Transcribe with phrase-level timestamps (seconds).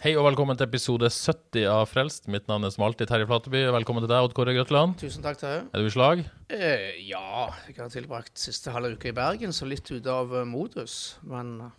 [0.00, 2.24] Hei og velkommen til episode 70 av Frelst.
[2.32, 3.66] Mitt navn er som alltid Terje Flateby.
[3.74, 4.94] Velkommen til deg, Odd Kåre Grøtland.
[4.96, 5.66] Tusen takk deg.
[5.76, 6.22] Er du i slag?
[6.48, 10.46] Eh, ja, jeg har tilbrakt siste halve uka i Bergen, så litt ute av eh,
[10.48, 10.94] modus.
[11.28, 11.76] Men eh,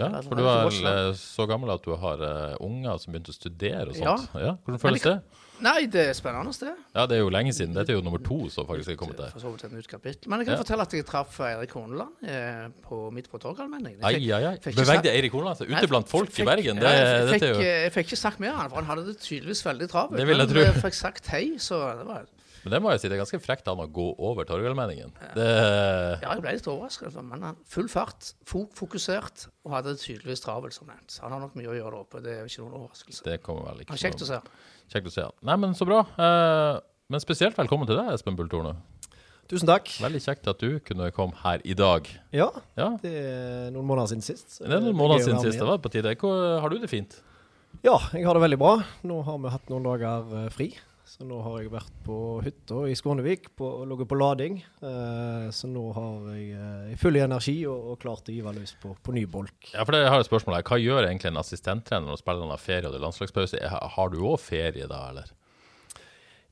[0.00, 3.14] Ja, Ja, for du er vel, eh, så gammel at du har uh, unger som
[3.14, 4.26] begynte å studere og sånt.
[4.34, 4.56] Ja.
[4.66, 5.16] Hvordan føles det?
[5.64, 6.72] Nei, det er spennende, det.
[6.96, 7.74] Ja, det er jo lenge siden.
[7.76, 9.30] Dette er jo nummer to som faktisk er kommet der.
[9.34, 10.30] For så vidt et nytt kapittel.
[10.32, 10.62] Men jeg kan Ja.
[10.62, 14.02] fortelle at jeg traff Eirik Horneland eh, på, midt på Torgallmenningen.
[14.04, 14.56] Ai, ai, ai.
[14.64, 16.80] Bevegde Eirik Horneland seg ute blant folk i Bergen?
[16.80, 19.18] Det, jeg, fikk, jo eh, jeg fikk ikke snakket med han, for han hadde det
[19.20, 20.18] tydeligvis veldig travelt.
[20.20, 20.60] Det vil jeg tro.
[20.64, 22.26] men jeg fikk sagt hei, så det var
[22.64, 25.14] Men det må jeg si, det er ganske frekt av han å gå over Torgallmenningen.
[25.36, 25.46] Det
[26.20, 28.34] Ja, jeg ble litt overrasket, men han full fart,
[28.76, 31.08] fokusert, og hadde det tydeligvis travelt, som nevnt.
[31.14, 33.24] Så han har nok mye å gjøre der oppe, det er ikke noen overraskelse.
[33.24, 34.40] Det kommer vel ikke Men Kjekt å se.
[34.90, 35.26] Kjekt å se.
[35.46, 36.00] Nei, men så bra.
[36.18, 38.74] Eh, men spesielt velkommen til deg, Espen Bulltorne.
[39.50, 39.88] Tusen takk.
[40.02, 42.06] Veldig kjekt at du kunne komme her i dag.
[42.34, 44.60] Ja, Ja, det er noen måneder siden sist.
[44.62, 45.58] det er noen måneder siden sist.
[45.58, 46.14] Det var på tide.
[46.18, 47.16] Hvor, har du det fint?
[47.86, 48.76] Ja, jeg har det veldig bra.
[49.06, 50.68] Nå har vi hatt noen dager eh, fri.
[51.10, 54.60] Så nå har jeg vært på hytta i Skånevik og ligget på lading.
[54.62, 58.92] Eh, så nå har jeg eh, full energi og, og klart å gyve løs på,
[58.94, 59.72] på ny bolk.
[59.72, 60.68] Ja, for det, har et spørsmål her.
[60.70, 63.62] Hva gjør egentlig en assistenttrener når spillerne har ferie og det er landslagspause?
[63.96, 65.34] Har du òg ferie da, eller?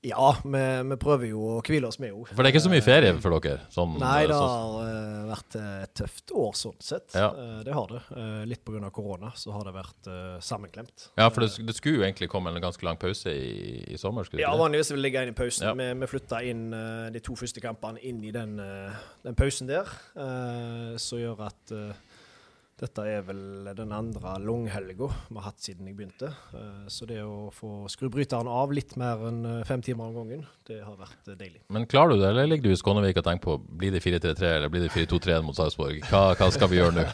[0.07, 2.29] Ja, vi, vi prøver jo å hvile oss med henne.
[2.31, 3.65] For det er ikke så mye ferie for dere?
[3.75, 7.17] Sånn, Nei, det har uh, vært et tøft år sånn sett.
[7.19, 7.33] Ja.
[7.35, 8.03] Uh, det har det.
[8.13, 8.91] Uh, litt pga.
[8.95, 11.09] korona så har det vært eh, sammenklemt.
[11.19, 14.27] Ja, for det, det skulle jo egentlig komme en ganske lang pause i, i sommer?
[14.27, 15.67] skulle det Ja, vanligvis vil det ligge inn i pausen.
[15.69, 15.75] Ja.
[15.79, 19.71] Vi, vi flytta inn eh, de to første kampene inn i den, eh, den pausen
[19.71, 19.91] der,
[21.01, 22.08] som gjør at eh,
[22.79, 26.31] dette er vel den andre langhelga vi har hatt siden jeg begynte.
[26.55, 30.45] Eh, så det å få skrubryteren av litt mer enn eh, fem timer om gangen,
[30.69, 31.65] det har vært eh, deilig.
[31.75, 34.53] Men klarer du det, eller ligger du i Skånevik og tenker på blir det 4-3-3
[34.61, 35.99] eller blir det 4-2-3 mot Sarpsborg?
[36.07, 37.07] Hva, hva skal vi gjøre nå?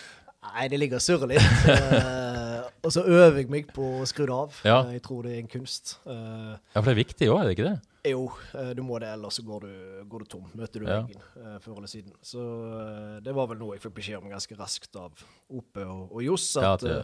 [0.50, 2.80] Nei, det ligger og surrer litt.
[2.80, 4.56] Og så øver jeg meg på å skru det av.
[4.64, 4.78] Ja.
[4.88, 5.98] Jeg tror det er en kunst.
[6.08, 7.76] Ja, for det er viktig òg, er det ikke det?
[8.06, 9.72] Jo, eh, du må det, ellers så går du,
[10.08, 10.46] går du tom.
[10.56, 11.00] Møter du Ja.
[11.02, 12.14] veggen eh, før eller siden.
[12.24, 15.12] Så eh, det var vel noe jeg fikk beskjed om ganske raskt av
[15.50, 16.46] Ope og, og Johs.
[16.56, 16.96] At ja, det,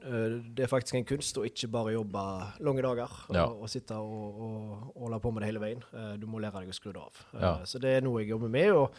[0.00, 2.22] eh, det er faktisk en kunst å ikke bare jobbe
[2.64, 3.44] lange dager og, Ja.
[3.50, 5.84] og sitte og, og, og holde på med det hele veien.
[5.92, 7.20] Uh, du må lære deg å skru det av.
[7.36, 7.60] Uh.
[7.68, 8.72] Så det er noe jeg jobber med.
[8.72, 8.94] og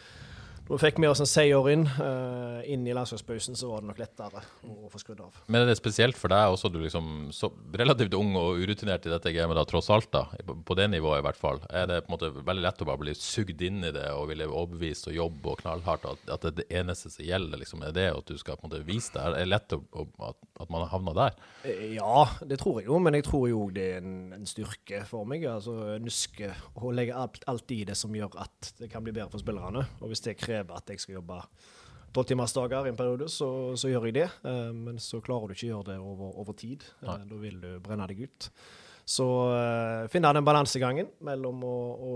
[0.68, 3.98] vi fikk med oss en seier inn, Uh, inn i landslagspausen, så var det nok
[4.00, 5.34] lettere å, få skrudd av.
[5.50, 9.12] men er det spesielt for deg også, du liksom så relativt ung og urutinert i
[9.12, 11.98] dette gamet, da, tross alt, da, på, på det nivået i hvert fall, er det
[12.04, 15.10] på en måte veldig lett å bare bli sugd inn i det og ville overbevist
[15.10, 18.30] og jobbe og knallhardt, at, at det, det eneste som gjelder, liksom, er det at
[18.30, 19.26] du skal på en måte vise det?
[19.26, 19.82] Er det lett å,
[20.30, 21.38] at, at man havna der?
[21.66, 25.02] Eh, Ja, det tror jeg jo, men jeg tror jo det er en, en styrke
[25.10, 25.44] for meg.
[25.50, 29.30] altså Ønske å legge alt, alt i det som gjør at det kan bli bedre
[29.34, 29.84] for spillerne.
[30.00, 31.40] Og hvis det krever at jeg skal jobbe
[32.12, 33.48] tolvtimersdager i en periode, så,
[33.78, 34.28] så gjør jeg det.
[34.48, 36.84] Eh, men så klarer du ikke å gjøre det over, over tid.
[37.00, 37.20] Eh, Nei.
[37.30, 38.50] da vil du brenne deg ut.
[39.12, 42.12] Så uh, finne den balansegangen mellom å, å,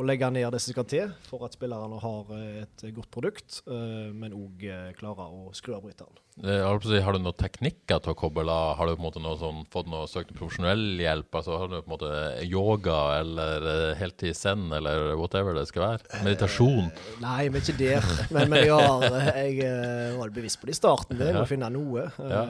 [0.00, 2.30] å legge ned det som skal til for at spillerne har
[2.62, 4.64] et godt produkt, uh, men òg
[4.96, 6.16] klare å skru av bryteren.
[6.40, 8.78] Eh, Har du noen teknikker til å koble av?
[8.78, 11.28] Har du på en måte noe sånn, fått noe søkt profesjonell hjelp?
[11.36, 12.12] Altså, har du på en måte
[12.48, 16.22] yoga eller eh, heltid zen eller whatever det skal være?
[16.24, 16.88] Meditasjon?
[17.20, 18.08] Nei, vi er ikke der.
[18.32, 19.06] Men, men har,
[19.36, 21.20] jeg var bevisst på det i starten.
[21.20, 21.42] Det Ja.
[21.44, 22.08] å finne noe.
[22.16, 22.42] Ja.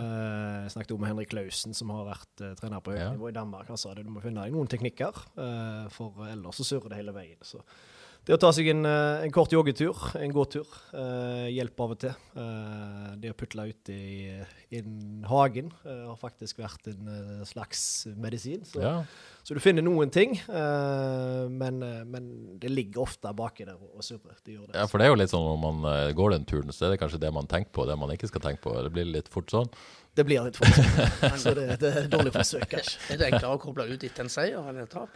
[0.63, 3.67] Jeg snakket med Henrik Klausen, som har vært trener på høyt nivå i Danmark.
[3.73, 5.19] Han sa det, du må finne deg noen teknikker,
[5.95, 7.39] for ellers så surrer det hele veien.
[7.43, 7.59] Så
[8.23, 11.99] det å ta seg en, eh, en kort joggetur, en gåtur, eh, hjelper av og
[12.05, 12.13] til.
[12.39, 14.37] Eh, det å putle ute i,
[14.71, 14.83] i
[15.27, 18.63] hagen eh, har faktisk vært en eh, slags medisin.
[18.65, 18.95] Så, Ja.
[19.43, 22.31] så du finner noen ting, eh, men, men
[22.63, 24.39] det ligger ofte baki der og surrer.
[24.45, 24.77] Det gjør det.
[24.79, 27.03] ja, for det er jo litt sånn når man går den turen, så er det
[27.03, 28.77] kanskje det man tenker på, det man ikke skal tenke på.
[28.87, 29.69] Det blir litt fort sånn.
[30.15, 30.67] Det blir litt for
[31.43, 32.99] Så det, det er dårlig forsøk, kanskje.
[33.11, 35.11] Er det enklere å koble ut etter en seier eller et tap?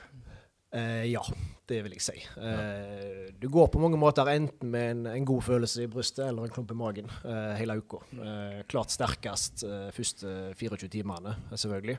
[0.74, 1.22] Eh, ja,
[1.68, 2.16] det vil jeg si.
[2.42, 6.46] Eh, du går på mange måter enten med en, en god følelse i brystet eller
[6.46, 8.02] en klump i magen eh, hele uka.
[8.16, 11.98] Eh, klart sterkest eh, første 24 timene, selvfølgelig.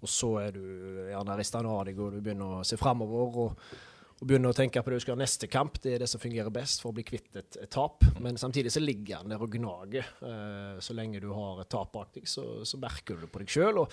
[0.00, 0.62] og så er du
[1.10, 3.38] gjerne rista av deg, og du begynner å se framover.
[3.44, 3.62] Og,
[4.16, 5.76] og begynner å tenke på det du skal ha neste kamp.
[5.84, 8.04] Det er det som fungerer best for å bli kvitt et, et tap.
[8.24, 10.08] Men samtidig så ligger han der og gnager.
[10.24, 13.42] Eh, så lenge du har et tap bak deg, så, så merker du det på
[13.42, 13.82] deg sjøl.
[13.84, 13.92] Og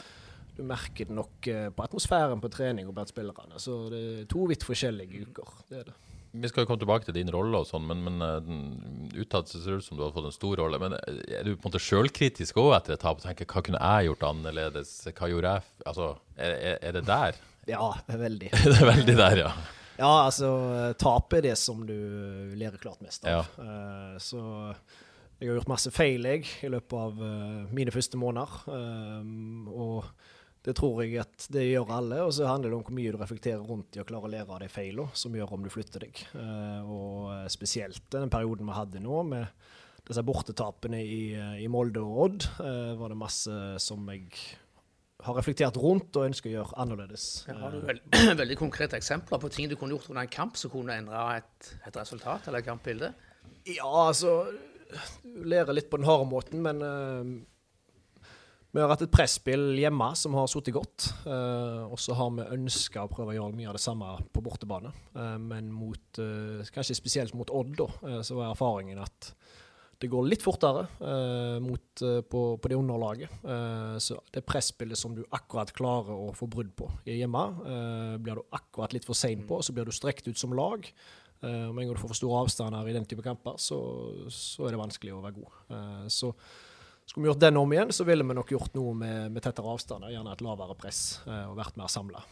[0.57, 3.59] du merker det nok eh, på atmosfæren på trening og blant spillerne.
[3.61, 5.53] Så det er to vidt forskjellige uker.
[5.69, 5.95] Det er det.
[6.33, 9.67] Vi skal jo komme tilbake til din rolle, og sånn, men, men uh, utad ser
[9.67, 10.79] det ut som du har fått en stor rolle.
[10.81, 13.21] Men eh, er du på en måte sjølkritisk òg etter et tap?
[13.21, 14.95] tenker, Hva kunne jeg gjort annerledes?
[15.11, 17.41] Hva gjorde jeg Altså, er, er det der?
[17.69, 18.49] Ja, veldig.
[18.65, 19.51] det er veldig der, ja.
[19.93, 20.49] Ja, altså
[20.99, 21.95] tap er det som du
[22.57, 23.45] lærer klart mest av.
[23.45, 23.45] Ja.
[23.61, 24.41] Uh, så
[25.37, 28.57] jeg har gjort masse feil, jeg, i løpet av uh, mine første måneder.
[28.73, 30.09] Um, og
[30.63, 32.21] det tror jeg at det gjør alle.
[32.23, 34.55] Og så handler det om hvor mye du reflekterer rundt i å klare å lære
[34.55, 36.23] av de feilene som gjør om du flytter deg.
[36.31, 39.49] Uh, og eh, spesielt den perioden vi hadde nå, med
[40.07, 42.47] disse bortetapene i, eh, i Molde og Odd,
[42.99, 44.25] var det masse som jeg
[45.23, 47.27] har reflektert rundt og ønsker å gjøre annerledes.
[47.47, 48.03] Ja, har du veld,
[48.41, 51.71] veldig konkrete eksempler på ting du kunne gjort under en kamp som kunne endre et,
[51.87, 53.13] et resultat eller et kampbilde?
[53.67, 54.43] Ja, altså
[55.23, 56.83] Du lærer litt på den harde måten, men
[58.73, 61.11] vi har hatt et presspill hjemme som har sittet godt.
[61.27, 64.41] Uh, og så har vi ønska å prøve å gjøre mye av det samme på
[64.41, 64.89] bortebane.
[65.13, 69.29] Uh, men mot, uh, kanskje spesielt mot Odd, da, så var erfaringen at
[70.01, 70.81] det går litt fortere
[71.63, 73.29] mot, på, på, det underlaget.
[74.03, 77.43] så det presspillet som du akkurat klarer å få brudd på hjemme,
[78.19, 80.89] blir du akkurat litt for sein på, så blir du strekt ut som lag.
[81.39, 83.79] Om en gang du får for store avstander i den type kamper, så,
[84.27, 86.11] så er det vanskelig å være god.
[86.11, 86.33] så
[87.05, 89.69] skulle vi gjort den om igjen, så ville vi nok gjort noe med, med tettere
[89.73, 90.13] avstander.
[90.13, 92.23] Gjerne et lavere press eh, og vært mer samla.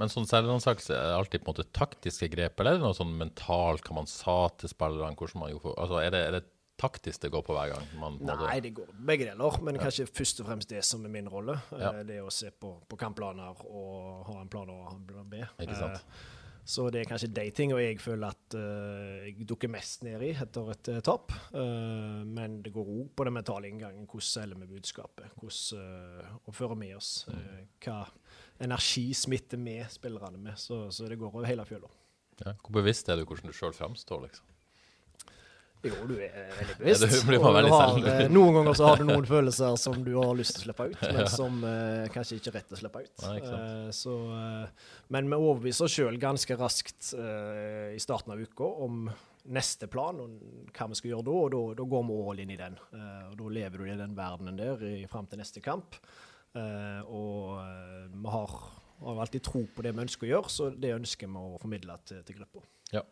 [0.00, 2.96] Men sånn selvransakelse, er det alltid på en måte taktiske grep, eller er det noe
[2.96, 5.14] sånn mentalt hva man sa til spillerne?
[5.18, 6.42] hvordan man gjorde, altså Er det, er det
[6.80, 7.84] taktisk det går på hver gang?
[8.00, 9.84] Man, Nei, det går begge deler, men ja.
[9.86, 11.60] kanskje først og fremst det som er min rolle.
[11.70, 11.92] Ja.
[11.92, 15.28] Eh, det å se på, på kampplaner og ha en plan A og en plan
[15.30, 15.44] B.
[15.62, 16.02] Ikke sant?
[16.02, 16.32] Eh,
[16.64, 20.30] så det er kanskje de og jeg føler at uh, jeg dukker mest ned i
[20.32, 21.34] etter et uh, tap.
[21.52, 24.06] Uh, men det går òg på den mentale inngangen.
[24.08, 25.28] Hvordan selger vi budskapet?
[25.36, 27.12] Hvordan uh, fører vi oss?
[27.84, 27.98] hva
[28.64, 30.56] energi smitter vi spillerne med?
[30.56, 31.92] Så, så det går over hele fjøla.
[32.40, 34.24] Ja, hvor bevisst er du hvordan du sjøl framstår?
[34.24, 34.53] liksom?
[35.84, 37.02] Jo, du er veldig bevisst.
[37.68, 40.62] Ja, har, eh, noen ganger så har du noen følelser som du har lyst til
[40.62, 43.12] å slippe ut, men som eh, kanskje ikke er rett å slippe ut.
[43.26, 48.40] Nei, eh, så, eh, men vi overbeviser oss sjøl ganske raskt eh, i starten av
[48.40, 49.10] uka om
[49.44, 52.60] neste plan og hva vi skal gjøre da, og da, går vi all inn i
[52.62, 52.78] den.
[52.96, 56.00] Eh, og Da lever du i den verdenen der i, fram til neste kamp.
[56.54, 57.58] og
[58.14, 58.52] vi har,
[59.02, 61.98] har alltid tro på det vi ønsker å gjøre, så det ønsker vi å formidle
[62.06, 62.62] til, til gruppa.
[62.94, 63.02] Ja.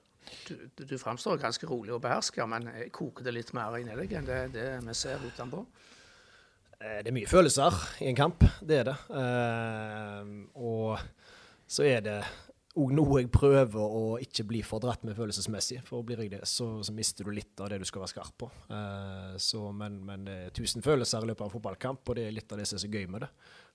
[0.48, 4.14] Du, du, du framstår ganske rolig og beherska, men koker det litt mer inni deg
[4.18, 5.64] enn det, det vi ser utenpå?
[6.82, 8.96] Eh, det er mye følelser i en kamp, det er det.
[9.12, 10.98] Uh, og
[11.70, 12.18] så er det
[12.72, 15.82] òg noe jeg prøver å ikke bli for dratt med følelsesmessig.
[15.86, 18.36] For blir jeg det, så, så, mister du litt av det du skal være skarp
[18.42, 18.50] på.
[18.70, 22.26] Uh, så, men, men, det er tusen følelser i løpet av en fotballkamp, og det
[22.26, 23.30] er litt av det som er så gøy med det.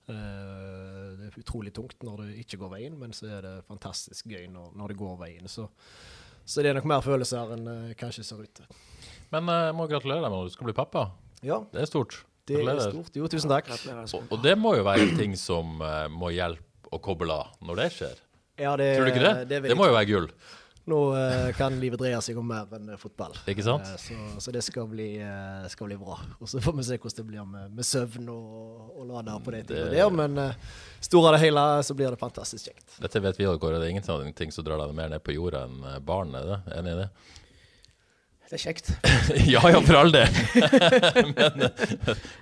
[0.08, 4.28] Uh, det er utrolig tungt når det ikke går veien, men så er det fantastisk
[4.34, 5.48] gøy når, når det går veien.
[5.52, 5.68] Så
[6.48, 8.68] så det er nok mer følelser enn uh, kanskje ser ut til.
[9.34, 11.10] Men jeg uh, må gratulere deg med at du skal bli pappa.
[11.44, 11.60] Ja.
[11.74, 12.22] Det er stort.
[12.48, 13.12] Det er stort.
[13.20, 13.68] Jo, tusen takk.
[13.68, 17.52] Og, og, det må jo være en ting som uh, må hjelpe å koble av
[17.68, 18.24] når det skjer.
[18.58, 19.34] Ja, det, Tror du ikke det?
[19.50, 20.30] Det, det må jo være gull.
[20.88, 23.34] Nå uh, kan livet dreie seg om mer enn fotball.
[23.50, 23.84] Ikke sant?
[23.84, 26.16] Uh, så, så, det skal bli, uh, skal bli, bra.
[26.40, 29.54] Og så får vi se hvordan det blir med, med søvn og, og lade på
[29.54, 30.08] det, det der.
[30.14, 30.38] Men
[31.04, 32.86] store av det hele så blir det fantastisk kjekt.
[33.02, 33.82] Dette vet vi òg, Kåre.
[33.82, 36.32] Det er ingenting som drar deg mer ned på jorda enn barn.
[36.38, 36.62] Er det?
[36.78, 37.10] Enig i det?
[38.48, 38.86] Det er kjekt.
[39.52, 40.28] ja, ja, for all del.
[41.36, 41.66] men,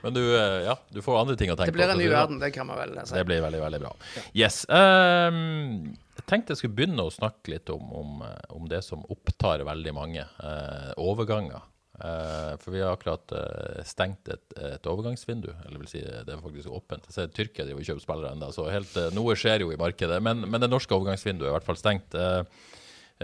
[0.05, 0.23] men du,
[0.62, 1.75] ja, du får andre ting å tenke på.
[1.75, 3.17] Det blir en ny verden, det kan man vel si.
[3.19, 3.97] Det blir veldig, veldig bra.
[4.31, 4.62] Yes.
[4.71, 8.21] Um, jeg tenkte jeg skulle begynne å snakke litt om, om,
[8.57, 10.25] om det som opptar veldig mange.
[10.25, 11.65] Eh, overganger.
[11.97, 15.49] Eh, for vi har akkurat eh, stengt et, et, overgangsvindu.
[15.65, 17.09] Eller vil si, det er faktisk åpent.
[17.09, 19.81] Jeg ser Tyrkia driver og kjøper spillere ennå, så helt, eh, noe skjer jo i
[19.81, 20.21] markedet.
[20.25, 22.17] Men, men, det norske overgangsvinduet er i hvert fall stengt.
[22.17, 22.43] Eh,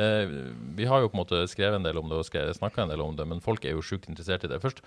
[0.00, 0.36] eh,
[0.78, 3.04] vi har jo på en måte skrevet en del om det og snakka en del
[3.04, 4.62] om det, men folk er jo sjukt interessert i det.
[4.64, 4.84] Først,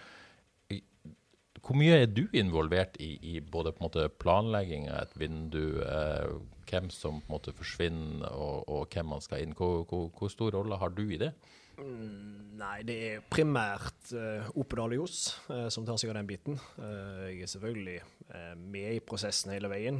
[1.66, 5.82] hvor mye er du involvert i, i både på en måte planlegging av et vindu,
[5.82, 6.36] eh,
[6.69, 9.55] hvem som på en måte forsvinner og, og hvem man skal inn?
[9.57, 11.31] Hvor, hvor, hvor, stor rolle har du i det?
[11.75, 15.17] Mm, nei, det er primært uh, Opedal og Johs
[15.50, 16.60] uh, som tar seg av den biten.
[16.77, 17.98] Uh, jeg er selvfølgelig
[18.29, 20.00] uh, med i prosessen hele veien.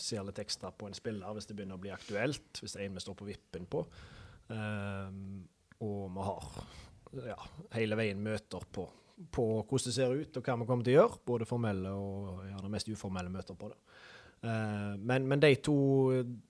[0.00, 2.88] ser litt ekstra på en spiller hvis det begynner å bli aktuelt, hvis det er
[2.88, 3.84] en vi står på vippen på.
[5.84, 6.50] og vi har
[7.30, 7.38] ja,
[7.78, 8.88] hele veien møter på
[9.30, 11.20] på hvordan det ser ut og hva vi kommer til å gjøre.
[11.26, 13.78] Både formelle og gjerne mest uformelle møter på det.
[14.44, 15.76] Eh, men, men, de to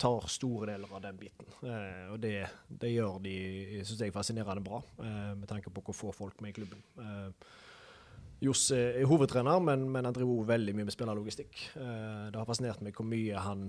[0.01, 1.51] tar store deler av den biten.
[1.63, 2.37] Eh, og det,
[2.69, 3.35] det, gjør de
[3.85, 6.83] synes jeg fascinerende bra, eh, med tanke på hvor få folk med i klubben.
[8.43, 11.61] Johs er hovedtrener, men, men han driver også veldig mye med spillerlogistikk.
[11.75, 13.69] det har fascinert meg hvor mye han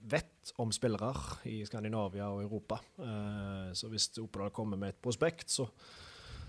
[0.00, 1.12] vet om spillere
[1.46, 2.80] i Skandinavia og Europa.
[3.76, 5.68] så hvis Opedal kommer med et prospekt, så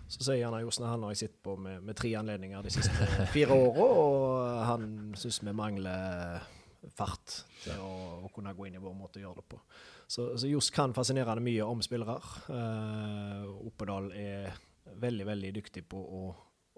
[0.08, 3.08] så sier han at han har jeg sittet på med, med, tre anledninger de siste
[3.36, 4.86] fire åra, og han
[5.20, 6.48] syns vi mangler
[6.96, 7.92] fart til å,
[8.26, 9.60] å, kunne gå inn i vår måte å gjøre det på.
[10.08, 12.18] Så, så Johs kan fascinerende mye om spillere.
[12.48, 14.58] Uh, Oppedal er
[14.98, 16.24] veldig, veldig dyktig på å,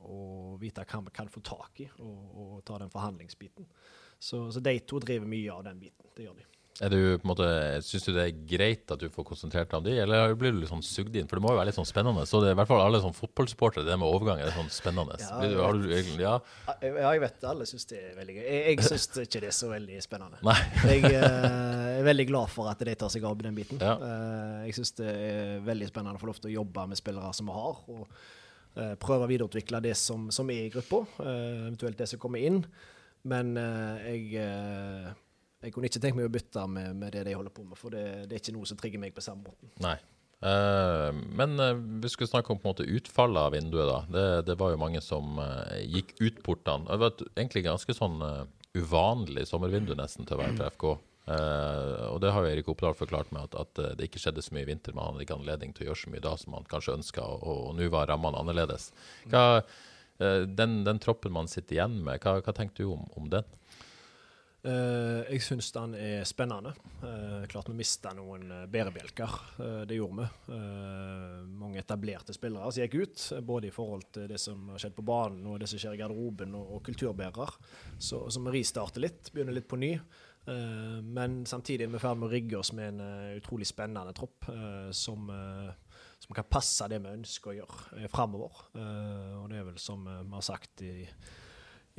[0.09, 0.19] å
[0.61, 3.67] vite hva vi kan få tak i, og, og ta den forhandlingsbiten.
[4.19, 6.11] Så, så de to driver mye av den biten.
[6.15, 6.48] Det gjør de.
[6.79, 7.47] Er du, på en måte,
[7.83, 10.61] Syns du det er greit at du får konsentrert deg om de, eller blir du
[10.61, 11.27] litt sånn sugd inn?
[11.27, 12.23] For det må jo være litt sånn spennende.
[12.29, 15.17] Så det er i hvert fall alle sånn fotballsupportere, det med overgang er sånn spennende.
[15.19, 15.91] Ja, du, har du,
[16.23, 16.37] ja?
[16.79, 17.43] ja, jeg vet.
[17.51, 18.43] Alle syns det er veldig gøy.
[18.45, 20.41] Jeg, jeg syns ikke det er så veldig spennende.
[20.47, 20.57] Nei.
[20.87, 23.83] jeg uh, er veldig glad for at de tar seg av den biten.
[23.83, 23.97] Ja.
[23.99, 27.35] Uh, jeg syns det er veldig spennende å få lov til å jobbe med spillere
[27.35, 27.85] som vi har.
[27.91, 32.39] og uh, Prøve å videreutvikle det som, som er i gruppa, eventuelt det som kommer
[32.39, 32.63] inn.
[33.27, 34.39] Men jeg
[35.59, 37.93] jeg kunne ikke tenkt meg å bytte med, med det de holder på med, for
[37.93, 39.71] det, det, er ikke noe som trigger meg på samme måten.
[39.83, 39.97] Nei.
[40.39, 43.89] Uh, men uh, vi skulle snakke om på en måte utfallet av vinduet.
[43.89, 43.99] da.
[44.07, 46.87] Det, det var jo mange som uh, gikk ut portene.
[46.87, 48.23] Det var et, egentlig ganske sånn
[48.77, 50.89] uvanlig sommervindu nesten til å være på FK.
[51.29, 54.63] og det har jo Erik Oppdal forklart med at, at, det ikke skjedde så mye
[54.63, 54.93] i vinter.
[54.93, 57.41] Man hadde ikke anledning til å gjøre så mye da som man kanskje ønska, og,
[57.49, 58.91] og nå var rammene annerledes.
[59.33, 59.43] Hva,
[60.19, 63.49] den, den, troppen man sitter igjen med, hva, hva tenker du om, om den?
[64.59, 66.73] Uh, jeg syns den er spennende.
[66.99, 69.35] Uh, klart vi mista noen uh, bærebjelker.
[69.55, 70.57] Uh, det gjorde vi.
[71.59, 75.05] mange etablerte spillere som gikk ut, både i forhold til det som har skjedd på
[75.07, 77.55] banen og det som skjer i garderoben og, og kulturbærer.
[77.97, 79.93] Så, så, vi ristarter litt, begynner litt på ny.
[81.03, 84.47] men samtidig er vi i ferd med å rigge oss med en utrolig spennende tropp
[84.95, 85.27] som,
[86.17, 88.63] som, kan passe det vi ønsker å gjøre uh, framover.
[88.73, 90.95] og det er vel som vi har sagt i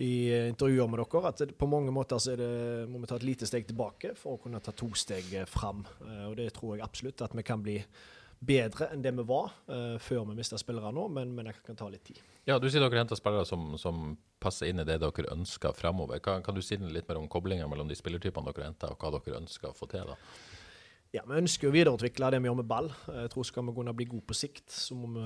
[0.01, 2.49] i intervjuer med dere, at på mange måter så det,
[2.89, 5.85] må vi ta et lite steg tilbake for å kunne ta to steg fram.
[6.07, 7.77] Eh, og det tror jeg absolutt at vi kan bli
[8.41, 11.77] bedre enn det vi var uh, før vi mista spillere nå, men, men, det kan
[11.77, 12.21] ta litt tid.
[12.49, 16.23] Ja, Du sier dere henter spillere som, som, passer inn i det dere ønsker fremover.
[16.25, 19.13] Kan, kan du si litt mer om koblingen mellom de spillertypene dere henter, og hva
[19.19, 20.09] dere ønsker å få til?
[20.09, 20.17] da?
[21.11, 22.89] Ja, Vi ønsker å videreutvikle det vi gjør med ball.
[23.11, 25.25] Jeg tror Skal vi kunne bli gode på sikt, så må vi,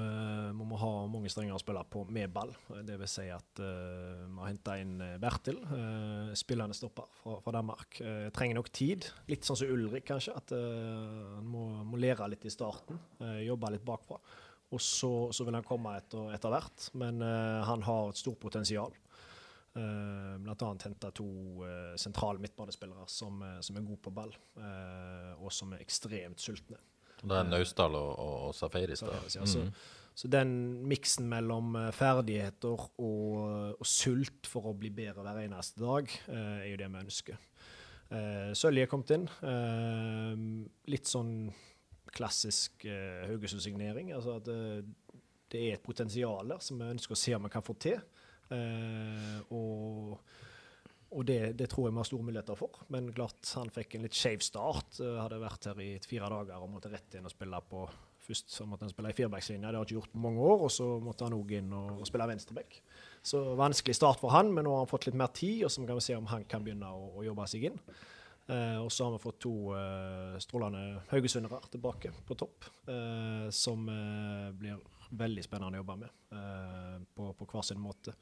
[0.57, 2.55] må vi ha mange strenger å spille på med ball.
[2.89, 7.37] Det vil si at uh, vi har henta inn eh, Bertil, uh, spillende stopper fra,
[7.45, 8.01] fra Danmark.
[8.01, 9.11] Uh, trenger nok tid.
[9.29, 10.33] Litt sånn som Ulrik, kanskje.
[10.41, 12.97] At han må, må, lære litt i starten.
[13.45, 14.17] jobbe litt bakfra.
[14.73, 16.89] Og så, så, vil han komme etter, etter hvert.
[16.97, 18.97] Men han har et stort potensial.
[19.75, 21.25] Uh, blant annet henta to
[21.67, 24.31] uh, sentrale midtbanespillere som, uh, som, er gode på ball,
[25.43, 26.79] og som er ekstremt sultne.
[27.25, 29.17] Det er Naustdal og, og, og Safaris, da.
[29.35, 29.51] Ja, mm.
[29.51, 29.65] så,
[30.15, 30.53] så, den
[30.87, 33.03] miksen mellom ferdigheter og,
[33.81, 37.43] og, sult for å bli bedre hver eneste dag, er jo det vi ønsker.
[38.15, 39.27] Uh, Sølje er kommet inn.
[40.87, 41.49] litt sånn
[42.15, 44.15] klassisk uh, Haugesund-signering.
[44.15, 44.53] Altså at
[45.51, 47.99] det er et potensial som vi ønsker å se om vi kan få til.
[48.55, 50.17] Eh, og,
[51.15, 52.81] og det, det, tror jeg vi har store muligheter for.
[52.95, 54.99] Men klart han fikk en litt skeiv start.
[55.01, 57.87] Uh, hadde vært her i fire dager og måtte rett inn og spille på
[58.25, 60.63] Først så måtte han spille i firebackslinja, det har han ikke gjort på mange år.
[60.65, 62.79] Og så måtte han òg inn og, og spille venstreback.
[63.21, 65.85] Så vanskelig start for han, men nå har han fått litt mer tid, og så
[65.85, 67.77] kan vi se om han kan begynne å, å jobbe seg inn.
[68.49, 72.71] Uh, og så har vi fått to uh, strålende haugesundere tilbake på topp,
[73.53, 73.85] som
[74.57, 74.81] blir
[75.11, 76.15] veldig spennende å jobbe med.
[76.35, 78.15] Eh, på, på, hver sin måte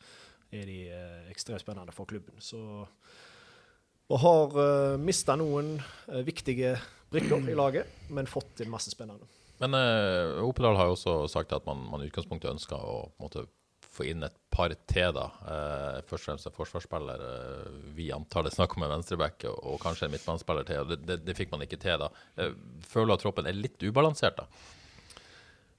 [0.52, 2.36] er de eh, ekstremt spennende for klubben.
[2.42, 2.60] Så,
[4.12, 6.74] og har eh, mista noen uh, viktige
[7.12, 9.28] brikker i laget, men fått inn masse spennende.
[9.62, 13.46] Men uh, Opedal har jo også sagt at man, i utgangspunktet ønsker å måtte,
[13.92, 15.26] få inn et par til, da.
[15.44, 17.24] Uh, først og fremst en forsvarsspiller.
[17.96, 20.86] Vi antar det er snakk om en venstreback og, og kanskje en midtbanespiller til.
[20.92, 22.48] det, det, det, fikk man ikke til, da.
[22.88, 24.48] Føler at troppen er litt ubalansert, da?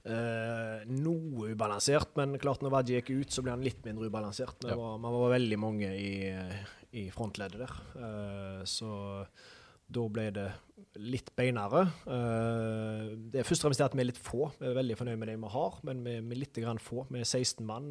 [0.04, 4.58] Uh, noe ubalansert, men klart når Wadji gikk ut, så ble han litt mindre ubalansert.
[4.60, 4.76] Men ja.
[4.76, 6.10] var, man var veldig mange i,
[7.00, 7.72] i frontleddet der.
[7.96, 8.90] Uh, så
[9.94, 10.50] da ble det
[11.00, 11.86] litt beinere.
[12.04, 14.50] Uh, det er først og fremst at vi er litt få.
[14.58, 17.08] Vi er veldig fornøyd med det vi har, men vi, vi er litt grann få.
[17.08, 17.88] Vi er 16 mann.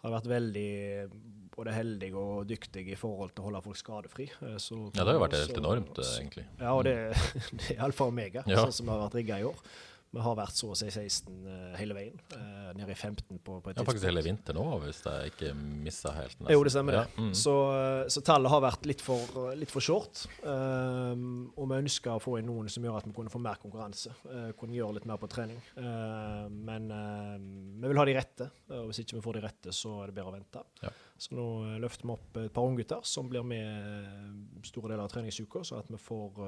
[0.00, 0.72] har vært veldig
[1.52, 4.32] både heldige og dyktige i forhold til å holde folk skadefri.
[4.56, 6.48] Så, ja, det har jo vært helt enormt, så, egentlig.
[6.56, 6.96] Ja, og det,
[7.58, 8.64] det er alfa og omega, ja.
[8.64, 9.66] sånn som det har vært rigga i år.
[10.12, 12.18] Vi har vært så å si 16 uh, hele veien.
[12.34, 15.52] Uh, nede i 15 på, på et ja, Faktisk hele vinteren òg, hvis jeg ikke
[15.56, 16.36] missa helt.
[16.36, 16.50] Nesten.
[16.52, 16.98] Jo, det stemmer.
[16.98, 17.04] Ja.
[17.16, 17.30] Mm.
[17.38, 17.54] Så,
[18.12, 20.26] så, tallet har vært litt for, litt for short.
[20.44, 23.60] Um, og vi ønsker å få inn noen som gjør at vi kunne få mer
[23.62, 24.12] konkurranse.
[24.26, 25.60] Uh, kunne gjøre litt mer på trening.
[26.52, 26.90] men
[27.80, 28.50] vi vil ha de rette.
[28.76, 30.64] og hvis ikke vi får de rette, så er det bedre å vente.
[30.84, 30.92] Ja.
[31.22, 31.46] Så nå
[31.78, 35.90] løfter vi opp et par unggutter som blir med store deler av treningsuka, så at
[35.92, 36.40] vi får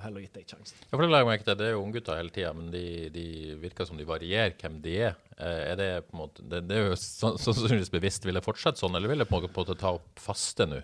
[0.00, 0.78] heller gitt dem sjansen.
[0.86, 1.58] Ja, for det legger meg ikke til.
[1.60, 4.94] Det er jo unggutter hele tida, men de de virker som de varierer hvem de
[5.08, 5.16] er.
[5.36, 8.26] Eh, er det på en måte, det, det er jo sannsynligvis bevisst.
[8.26, 10.80] Vil det fortsette sånn, eller vil det på en måte ta opp faste nå?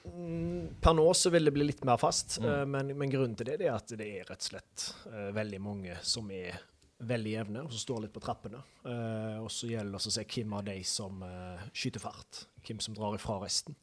[0.00, 2.70] Mm, per nå så vil det bli litt mer fast, mm.
[2.72, 4.86] men, men, grunnen til det er at det er rett og slett
[5.36, 6.56] veldig mange som er
[7.04, 8.62] veldig jevne, og som står litt på trappene.
[9.40, 11.22] Og så gjelder det å se hvem av de som
[11.72, 13.76] skyter fart, hvem som drar ifra resten.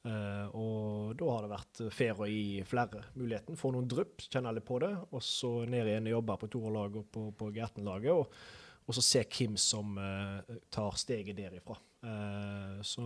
[0.00, 3.58] Uh, og da har det vært fair å gi flere muligheten.
[3.60, 7.02] Få noen drypp, kjenne litt på det, og så ned igjen og jobbe på toerlaget
[7.02, 8.14] og på, på Gerten-laget.
[8.16, 8.40] Og,
[8.86, 10.40] og, så se hvem som uh,
[10.72, 11.76] tar steget derifra.
[12.00, 13.04] Uh, så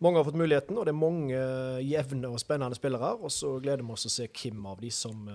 [0.00, 1.40] mange har fått muligheten, og det er mange
[1.84, 3.16] jevne og spennende spillere.
[3.18, 5.26] Og så gleder vi oss å se hvem av de som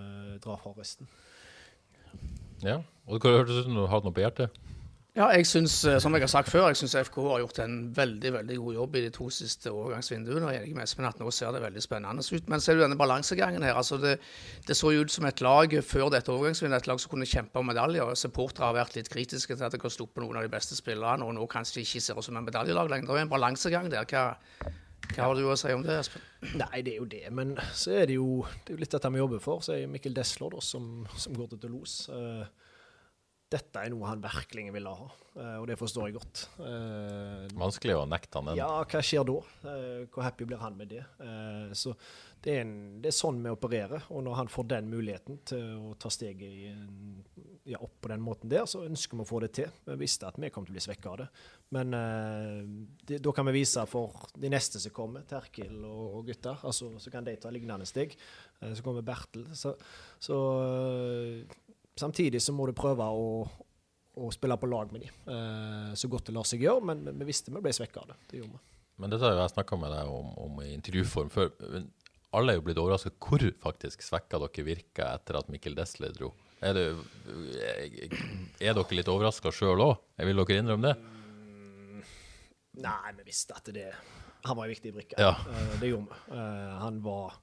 [0.42, 1.12] drar fra resten.
[2.64, 4.56] Ja, og det hørtes ut som du hadde noe på hjertet?
[5.16, 7.76] Ja, jeg synes, eh, som jeg har sagt før, jeg syns FK har gjort en
[7.96, 10.44] veldig veldig god jobb i de to siste overgangsvinduene.
[10.44, 12.50] og Jeg er enig med Espen at nå ser det veldig spennende ut.
[12.52, 13.74] Men ser du denne balansegangen her.
[13.80, 14.20] altså det,
[14.68, 17.60] det, så jo ut som et lag før dette overgangsvinduet, et lag som kunne kjempe
[17.60, 18.12] om medaljer.
[18.16, 21.24] Supportere har vært litt kritiske til at det kan stoppe noen av de beste spillerne,
[21.24, 23.08] og nå kanskje ikke ser ut som en medaljelag lenger.
[23.08, 24.04] Det er en balansegang der.
[24.04, 24.36] Hva,
[25.16, 26.28] hva har du å si om det, Espen?
[26.60, 27.24] Nei, det er jo det.
[27.32, 29.64] Men så er det jo, det er jo litt dette vi jobber for.
[29.64, 32.12] Så er Mikkel Desler da, som, som går til Toulouse.
[33.46, 35.04] Dette er noe han virkelig ville ha,
[35.38, 36.46] uh, og det forstår jeg godt.
[36.58, 38.58] Uh, Vanskelig å nekte han den.
[38.58, 39.36] Ja, hva skjer da?
[39.62, 41.04] Uh, hvor happy blir han med det?
[41.78, 41.94] så
[42.42, 45.92] det er, en, det er, sånn vi opererer, og når han får den muligheten til
[45.92, 46.82] å ta steget
[47.66, 49.72] ja, opp på den måten der, så ønsker vi å få det til.
[49.88, 51.28] Vi visste at vi kom til å bli svekka av det,
[51.74, 51.96] men
[53.02, 56.92] det, da kan vi vise for de neste som kommer, Terkel og, og gutter, altså,
[57.02, 58.14] så kan de ta lignende steg.
[58.62, 59.48] så kommer Bertel.
[59.58, 59.74] Så,
[60.22, 60.38] så
[62.00, 63.28] Samtidig så må du prøve å,
[64.20, 67.22] å spille på lag med dem eh, så godt det lar seg gjøre, men, men
[67.24, 68.18] vi visste vi ble svekka av det.
[68.32, 68.64] Det gjorde vi.
[69.02, 71.52] Men dette har jeg snakka med deg om, om, i intervjuform før.
[72.36, 76.34] Alle er jo blitt overraska hvor faktisk svekka dere virka etter at Mikkel Desle dro.
[76.64, 76.86] Er, det,
[78.64, 79.98] er dere litt overraska sjøl òg?
[80.20, 80.96] Vil dere innrømme det?
[80.96, 82.06] Mm,
[82.84, 83.90] nei, vi visste at det
[84.46, 85.20] Han var en viktig brikke.
[85.20, 85.36] Ja.
[85.44, 86.20] Uh, det gjorde vi.
[86.32, 87.40] Uh, han var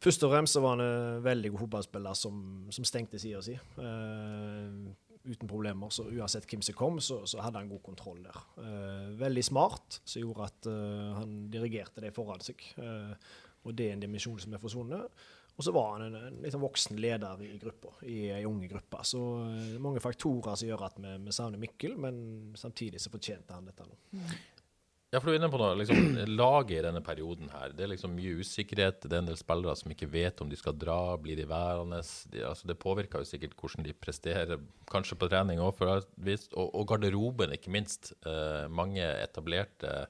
[0.00, 2.36] Først og fremst så var han en veldig god fotballspiller som,
[2.72, 3.56] som stengte sida si.
[3.76, 4.88] Uh,
[5.28, 5.92] uten problemer.
[5.92, 8.38] Så uansett hvem som kom, så, så, hadde han god kontroll der.
[8.56, 12.64] Uh, veldig smart, som gjorde at uh, han dirigerte det foran seg.
[13.60, 15.20] og det er en dimensjon som er forsvunnet.
[15.60, 19.02] Og så var han en, en litt voksen leder i gruppa, i ei unge gruppe.
[19.04, 19.20] Så
[19.84, 22.22] mange faktorer som gjør at vi, vi savner Mikkel, men
[22.56, 23.98] samtidig så fortjente han dette nå.
[25.10, 27.90] Ja, for du er inne på noe, liksom, Laget i denne perioden her, det er
[27.90, 29.02] liksom mye usikkerhet.
[29.02, 31.98] Det er en del spillere som ikke vet om de skal dra, blir de værende.
[32.30, 36.86] De, altså, det påvirker jo sikkert hvordan de presterer, kanskje på trening òg, og, og
[36.92, 38.12] garderoben, ikke minst.
[38.22, 40.04] Eh, mange etablerte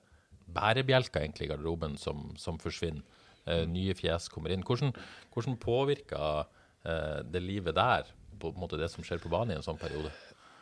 [0.52, 3.00] bærebjelker egentlig i garderoben som, som forsvinner.
[3.48, 4.66] Eh, nye fjes kommer inn.
[4.68, 4.92] Hvordan,
[5.32, 6.44] hvordan påvirker
[6.84, 9.80] eh, det livet der på en måte det som skjer på banen i en sånn
[9.80, 10.12] periode?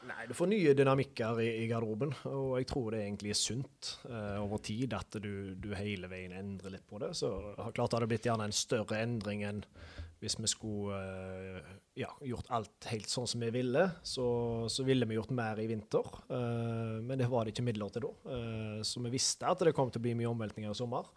[0.07, 3.89] Nei, du får nye dynamikker i, i, garderoben, og jeg tror det egentlig er sunt
[4.07, 7.11] uh, over tid at du, du, hele veien endrer litt på det.
[7.19, 7.33] Så
[7.75, 9.65] klart hadde det blitt gjerne en større endring enn
[10.23, 13.85] hvis vi skulle uh, ja, gjort alt helt sånn som vi ville.
[14.07, 14.29] Så,
[14.71, 18.07] så ville vi gjort mer i vinter, uh, men det var det ikke midler til
[18.07, 18.13] da.
[18.87, 21.11] så vi visste at det kom til å bli mye omveltninger i sommer.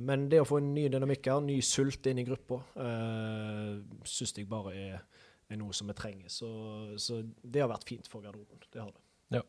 [0.00, 3.76] men det å få nye dynamikker, ny sult inn i gruppa, uh,
[4.08, 5.21] syns jeg bare er
[5.54, 6.28] er noe som vi trenger.
[6.32, 6.50] Så,
[7.00, 8.62] så, det har vært fint for garderoben.
[8.72, 9.02] Det har det.
[9.32, 9.40] Ja.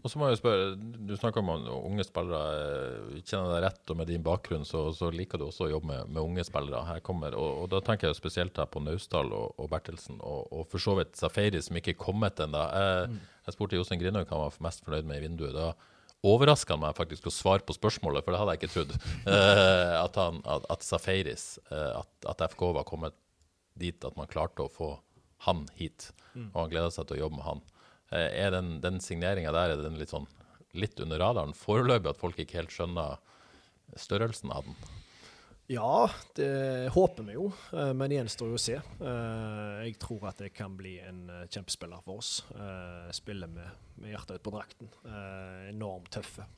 [0.00, 3.18] Og så må jeg spørre, Du snakker om unge spillere.
[3.18, 6.14] Kjenner deg rett, og med din bakgrunn så, så liker du også å jobbe med,
[6.14, 6.84] med unge spillere.
[6.88, 10.48] Her kommer, og, og, Da tenker jeg spesielt her på Naustdal og, og Bertelsen, og,
[10.52, 12.64] og, for så vidt Safari, som ikke er kommet ennå.
[12.72, 13.20] Jeg, mm.
[13.48, 15.56] jeg spurte Jostein Grindhaug hva han var mest fornøyd med i vinduet.
[15.56, 15.72] da
[16.26, 18.94] overraska han meg faktisk å svare på spørsmålet, for det hadde jeg ikke trodd.
[19.26, 23.14] Uh, at, han, at, at Safaris, uh, at, at, FK var kommet
[23.78, 24.96] dit at man klarte å få
[25.46, 26.50] han hit, mm.
[26.52, 27.66] og han gleder seg til å jobbe med han.
[28.10, 30.28] Eh, er den, den signeringa der er den litt, sånn,
[30.78, 33.20] litt under radaren foreløpig, at folk ikke helt skjønner
[33.98, 34.78] størrelsen av den?
[35.68, 36.06] Ja,
[36.38, 38.78] det håper vi jo, eh, men gjenstår jo å se.
[38.80, 42.40] Eh, jeg tror at det kan bli en kjempespiller for oss.
[43.16, 44.90] Spiller med, med hjertet ut på drakten.
[45.68, 46.48] Enormt tøffe,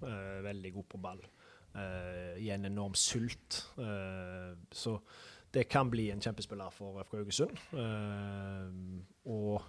[0.47, 1.23] veldig god på ball.
[2.41, 3.61] I en enorm sult.
[4.75, 4.97] Så
[5.55, 7.63] det kan bli en kjempespiller for FK Haugesund.
[7.75, 9.63] Uh, og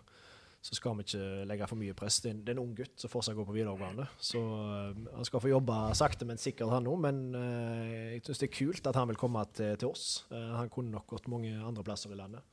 [0.61, 2.19] så skal vi ikke legge for mye press.
[2.21, 4.05] Det er en, det er en ung gutt som fortsatt går på videregående.
[4.21, 6.99] Så uh, han skal få jobbe sakte, men sikkert, han òg.
[7.07, 10.27] Men uh, jeg syns det er kult at han vil komme til, til oss.
[10.29, 12.45] Han kunne nok gått mange andre plasser i landet.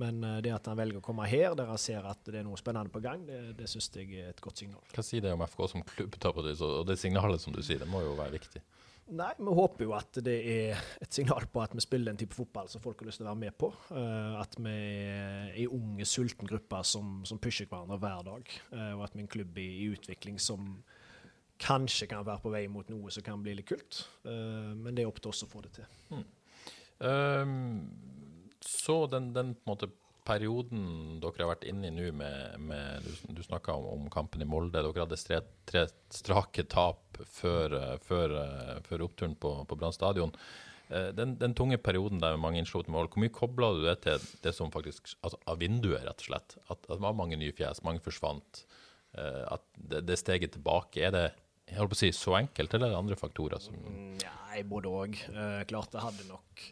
[0.00, 2.56] Men det at han velger å komme her, der han ser at det er noe
[2.56, 4.80] spennende på gang, det, det syns jeg er et godt signal.
[4.88, 6.16] Hva sier det om FK som klubb?
[6.32, 8.62] Og det signalet som du sier, det må jo være viktig?
[9.10, 12.36] Nei, vi håper jo at det er et signal på at vi spiller en type
[12.36, 13.72] fotball som folk har lyst til å være med på.
[13.90, 18.52] Uh, at vi er ei unge, sulten gruppe som, som, pusher hverandre hver dag.
[18.70, 20.76] Uh, og at vi er en klubb i, i, utvikling som
[21.62, 24.04] kanskje kan være på vei mot noe som kan bli litt kult.
[24.24, 25.98] Uh, men det er opp til oss å få det til.
[26.14, 26.24] Mm.
[27.02, 27.66] Um,
[28.62, 29.90] så den, den måte,
[30.26, 34.44] perioden dere har vært inne i nå med, med, Du, du snakka om, om, kampen
[34.44, 34.78] i Molde.
[34.78, 38.36] Dere hadde tre, tre strake tap før, før,
[38.86, 40.34] før oppturen på, på Brann stadion.
[40.92, 43.98] Eh, den, den, tunge perioden der med mange innslåtte mål, hvor mye kobla du det
[44.04, 46.56] til det som faktisk altså, Av vinduet, rett og slett?
[46.66, 48.64] At, at, det var mange nye fjes, mange forsvant.
[49.16, 51.26] Eh, at det, det steget tilbake, er det
[51.70, 53.62] jeg holdt på å si, så enkelt, eller er det andre faktorer?
[53.62, 53.78] som...
[54.20, 55.16] Nei, både òg.
[55.32, 56.66] Eh, klart det hadde nok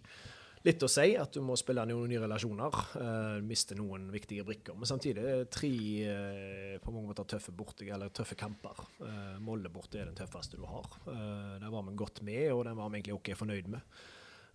[0.66, 2.79] litt å si at du må spille noen nye relasjoner.
[2.94, 4.77] Uh, miste noen viktige brikker.
[4.79, 5.73] Men samtidig tre
[6.05, 8.85] uh, på mange måter tøffe, borte, tøffe kamper.
[9.01, 10.88] Uh, Molde borte er den tøffeste du har.
[11.07, 14.01] Uh, der var vi godt med, og den var vi egentlig OK fornøyd med.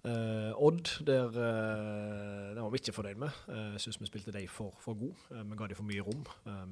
[0.06, 3.40] Odd, der, den var vi ikke fornøyd med.
[3.50, 5.24] Jeg syns vi spilte de for, for god.
[5.34, 6.22] vi ga de for mye rom.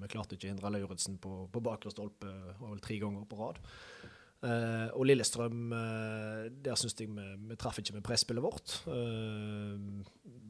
[0.03, 2.29] vi klarte ikke å hindre Lauritzen på, på bakre stolpe
[2.85, 3.57] tre ganger på rad.
[4.43, 8.73] Uh, og Lillestrøm, uh, der syns jeg vi, vi traff ikke med presspillet vårt.
[8.89, 10.03] Uh,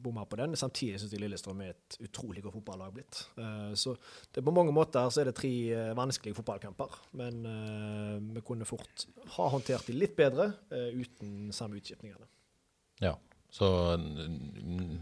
[0.04, 0.56] Bomma på den.
[0.58, 3.20] Samtidig syns jeg Lillestrøm er et utrolig godt fotballag blitt.
[3.38, 3.94] Uh, så
[4.34, 5.52] det, på mange måter så er det tre
[5.94, 6.98] vanskelige fotballkamper.
[7.20, 7.46] Men
[8.34, 12.26] vi kunne fort ha håndtert de litt bedre uten samme utskiftningene.
[13.02, 13.14] Ja.
[13.54, 13.68] Så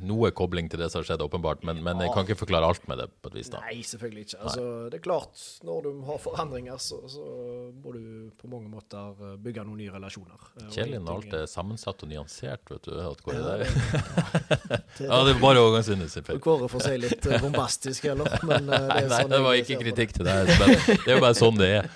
[0.04, 1.62] noe kobling til det som har skjedd, åpenbart.
[1.64, 3.48] Men, men, jeg kan ikke forklare alt med det på et vis.
[3.48, 3.62] da.
[3.64, 4.40] Nei, selvfølgelig ikke.
[4.42, 7.24] Altså, det er klart, når du har forandringer, så, så,
[7.72, 8.02] må du
[8.36, 10.44] på mange måter eh, bygge noen nye relasjoner.
[10.60, 12.92] Eh, Kjedelig når alt er sammensatt og nyansert, vet du.
[13.00, 13.64] At går ja, der.
[15.06, 16.44] ja, det er bare overgangssynet sin feil.
[16.44, 18.36] Kåre får si litt eh, bombastisk, eller?
[18.52, 20.52] Men, det nei, nei sånn det var ikke kritikk til deg.
[20.58, 21.90] Det er jo bare sånn det er,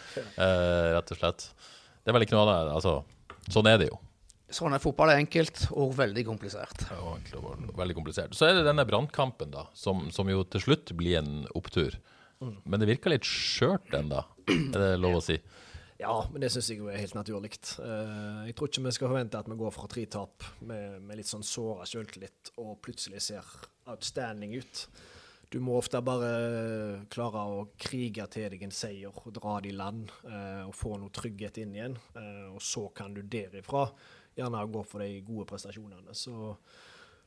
[0.97, 1.51] rett og slett.
[2.01, 2.81] Det er vel ikke noe av det.
[2.81, 2.99] Altså,
[3.53, 4.01] sånn er det jo.
[4.47, 6.85] Sånn er fotball er enkelt og veldig komplisert.
[6.87, 7.17] Ja,
[7.75, 8.37] veldig komplisert.
[8.39, 11.99] Så er det denne brannkampen, da, som, som, jo til slutt blir en opptur.
[12.39, 12.59] Mm.
[12.63, 15.41] Men det virker litt skjørt ennå, er det lov å si?
[15.99, 17.57] Ja, men det syns jeg er helt naturlig.
[17.81, 21.17] Uh, jeg tror ikke vi skal forvente at vi går fra tre tap med, med,
[21.19, 23.49] litt sånn såra sjøltillit og plutselig ser
[23.89, 24.83] outstanding ut.
[25.51, 26.29] Du må ofte bare
[27.13, 30.99] klare å krige til deg en seier og dra det i land uh, og få
[31.01, 31.97] noe trygghet inn igjen.
[32.15, 33.87] Uh, og så kan du derifra
[34.37, 36.15] gjerne gå for de gode prestasjonene.
[36.17, 36.55] Så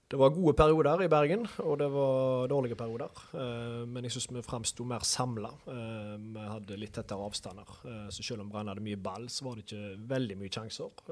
[0.10, 3.14] det var gode perioder i Bergen, og det var dårlige perioder.
[3.30, 5.52] Uh, men jeg syns vi framsto mer samla.
[5.70, 7.76] Eh, vi hadde litt tettere avstander.
[7.84, 11.06] Uh, så selv om Brann hadde mye ball, så var det ikke veldig mye sjanser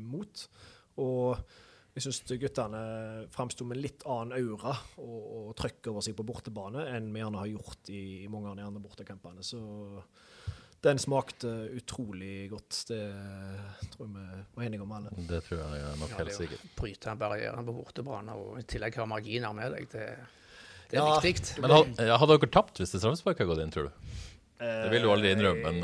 [0.00, 0.46] mot.
[1.04, 1.44] Og
[1.96, 2.80] jeg syns guttene
[3.32, 7.40] framsto med litt annen aura og, og trøkk over seg på bortebane enn vi gjerne
[7.40, 9.44] har gjort i, i mange av de andre bortekampene.
[9.44, 9.60] Så
[10.86, 12.82] den smakte utrolig godt.
[12.90, 13.02] Det
[13.94, 15.12] tror jeg vi var enige om alle.
[15.28, 16.62] Det tror jeg er nok helt sikkert.
[16.62, 20.06] Ja, Bryte barrieren på bortebane og i tillegg ha marginer med deg, det,
[20.92, 21.58] det er ja, viktig.
[21.64, 24.16] Men hadde dere tapt hvis det straffesparket hadde gått inn, tror du?
[24.56, 25.82] Det vil du aldri innrømme, men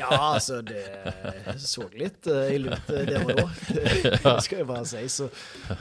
[0.00, 0.86] Ja, altså, det
[1.60, 3.44] så litt ille ut der og da.
[3.68, 5.02] Det skal jeg bare si.
[5.12, 5.26] Så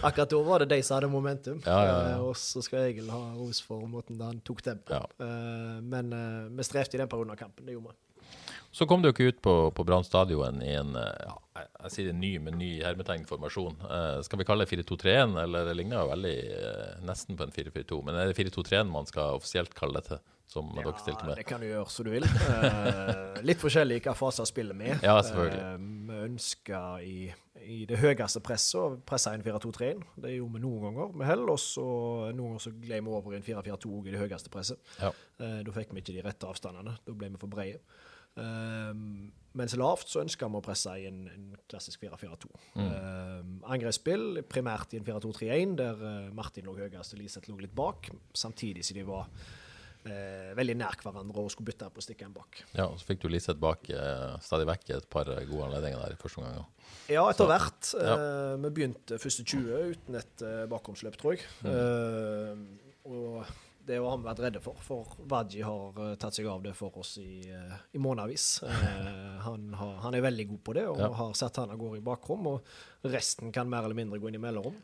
[0.02, 1.62] akkurat da var det de som hadde momentum.
[1.64, 2.20] Ja, ja, ja.
[2.26, 5.00] Og så skal Egil ha ros for måten han tok tempo.
[5.22, 6.12] Uh, men
[6.58, 7.64] vi strevde i den perioden av kampen.
[7.70, 7.98] Det gjorde vi.
[8.72, 11.38] Så kom dere ut på, på Brann stadion i en eh, ja,
[11.86, 13.80] jeg sier en ny, men ny hermetegnformasjon.
[13.88, 17.56] Eh, skal vi kalle det 4-2-3-1, eller det ligner jo veldig eh, nesten på en
[17.56, 18.02] 4-4-2.
[18.08, 20.22] Men er det 4-2-3-1 man skal offisielt kalle dette?
[20.50, 21.38] Som ja, dere stilte med?
[21.38, 22.26] det kan du gjøre som du vil.
[22.26, 24.96] Eh, litt forskjellig hva faser spiller med.
[25.06, 25.92] Ja, selvfølgelig.
[26.10, 27.18] vi ønsker i,
[27.62, 30.02] i, det høyeste presset å presse inn 4-2-3-1.
[30.26, 31.46] Det gjorde vi noen ganger med hell.
[31.54, 31.86] Og så
[32.34, 34.82] noen ganger så gled vi over i en 4-4-2 i det høyeste presset.
[34.98, 35.14] Ja.
[35.38, 36.98] da fikk vi ikke de rette avstandene.
[37.06, 37.84] Da ble vi for brede.
[38.40, 42.50] Um, mens lavt så ønsker vi å presse i en, en klassisk 4-4-2.
[42.78, 42.90] Mm.
[42.90, 47.74] Um, angrepsspill primært i en 4-2-3-1, der uh, Martin lå høyest og Liseth lå litt
[47.76, 52.62] bak, samtidig som de var uh, veldig nær hverandre og skulle bytte på stikkene bak.
[52.76, 56.14] Ja, og Så fikk du Liseth bak uh, stadig vekk et par gode anledninger der
[56.14, 56.70] i første omgang.
[57.10, 57.90] Ja, etter hvert.
[57.98, 58.20] Ja.
[58.62, 61.50] vi begynte første 20 uten et bakromsløp, tror jeg.
[61.66, 62.68] Mm.
[63.10, 63.50] og
[63.90, 67.02] det har vi vært redde for, for Waji har uh, tatt seg av det for
[67.02, 68.48] oss i, uh, i månedsvis.
[68.64, 71.10] Uh, han, han, er veldig god på det og ja.
[71.20, 72.52] har sett han av gårde i bakrom.
[72.54, 74.78] Og resten kan mer eller mindre gå inn i mellomrom.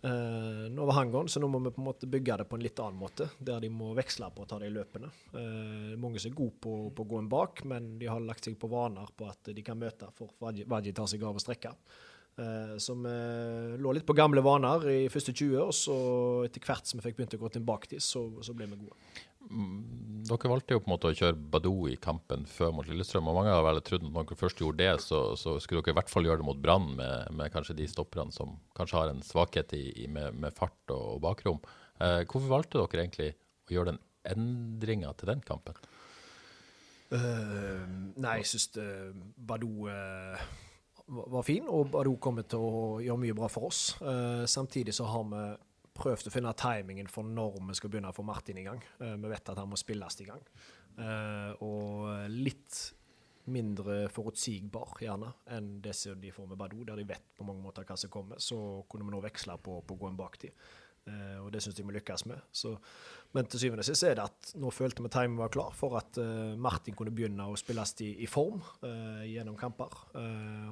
[0.00, 2.56] Uh, nå var han gone, så nå må vi på en måte bygge det på
[2.56, 5.10] en litt annen måte, der de må veksle på å ta de løpene.
[5.34, 8.48] Uh, mange som er gode på, på å gå en bak, men de har lagt
[8.48, 11.74] seg på vaner på at de kan møte for Vaji tar seg av å strekke.
[11.76, 12.09] Eh,
[12.80, 15.96] som eh, lå litt på gamle vaner i første 20 og så
[16.46, 18.96] etter hvert som vi fikk begynt å gå tilbake til, så, så ble vi gode.
[19.50, 23.30] Mm, dere valgte jo på en måte å kjøre Badou i kampen før mot Lillestrøm.
[23.30, 25.94] og Mange har vel trodd at når dere først gjorde det, så, så, skulle dere
[25.94, 29.12] i hvert fall gjøre det mot Brann, med, med, kanskje de stopperne som kanskje har
[29.12, 31.58] en svakhet i, i, med, med, fart og, og bakrom.
[31.98, 35.78] Eh, hvorfor valgte dere egentlig å gjøre den endringa til den kampen?
[37.10, 37.82] Uh,
[38.22, 38.68] nei, jeg syns
[39.34, 40.44] Badou uh,
[41.10, 43.82] var fin, og hadde også kommet til å gjøre mye bra for oss.
[44.02, 45.42] Uh, samtidig så har vi
[46.00, 48.80] prøvd å finne timingen for når vi skal begynne å få Martin i gang.
[49.00, 50.42] Uh, vi vet at han må spilles i gang.
[51.00, 52.78] Uh, og litt
[53.50, 57.86] mindre forutsigbar, gjerne, enn det de får med Badou, der de vet på mange måter
[57.88, 58.38] hva som kommer.
[58.42, 60.54] Så kunne vi nå veksle på, på å gå en baktid.
[61.08, 62.44] Uh, og det syns jeg vi lykkes med.
[62.52, 62.76] Så,
[63.36, 65.96] men til syvende og sist er det at nå følte vi timen var klar for
[66.00, 69.94] at uh, Martin kunne begynne å spilles i, i form uh, gjennom kamper.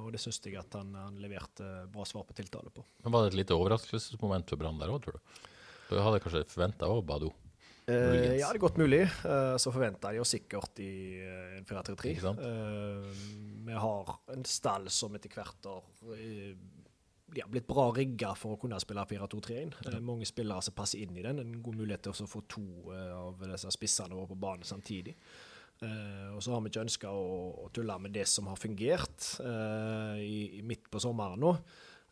[0.03, 2.83] og det syns jeg at han, han, leverte bra svar på tiltale på.
[3.05, 5.45] Men Var det et lite overraskelsesmoment for Brann der òg, tror du?
[5.89, 7.31] Du hadde kanskje forventa òg Badou?
[7.89, 9.01] Uh, ja, det er godt mulig.
[9.23, 10.91] Uh, så forventa de jo sikkert i
[11.23, 12.11] uh, en 4-3-3.
[13.65, 15.87] vi har en stall som etter hvert har
[17.39, 19.77] de har blitt bra rigga for å kunne spille 4-2-3-1.
[19.87, 19.99] Ja.
[20.03, 21.39] Mange spillere som passer inn i den.
[21.39, 25.15] En god mulighet til å få to av disse spissene våre på banen samtidig.
[25.79, 27.27] Uh, og så har vi ikke ønska å,
[27.63, 31.53] å, tulle med det som har fungert uh, i, i midt på sommeren nå.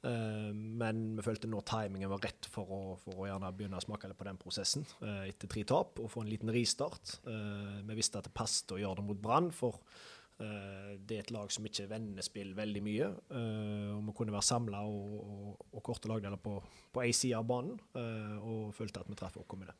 [0.07, 3.83] Uh, men vi følte nå timingen var rett for å, for å gjerne begynne å
[3.83, 4.87] smake litt på den prosessen
[5.25, 7.17] etter tre tap og få en liten ristart.
[7.27, 11.33] vi visste at det passet å gjøre det mot Brann, for Eh, det er et
[11.33, 13.09] lag som ikke vender spill veldig mye.
[13.31, 16.59] Eh, og Vi kunne være samla og, og, og, korte lagdeler på,
[16.93, 19.77] på én side av banen, eh, og følte at vi traff oss med det.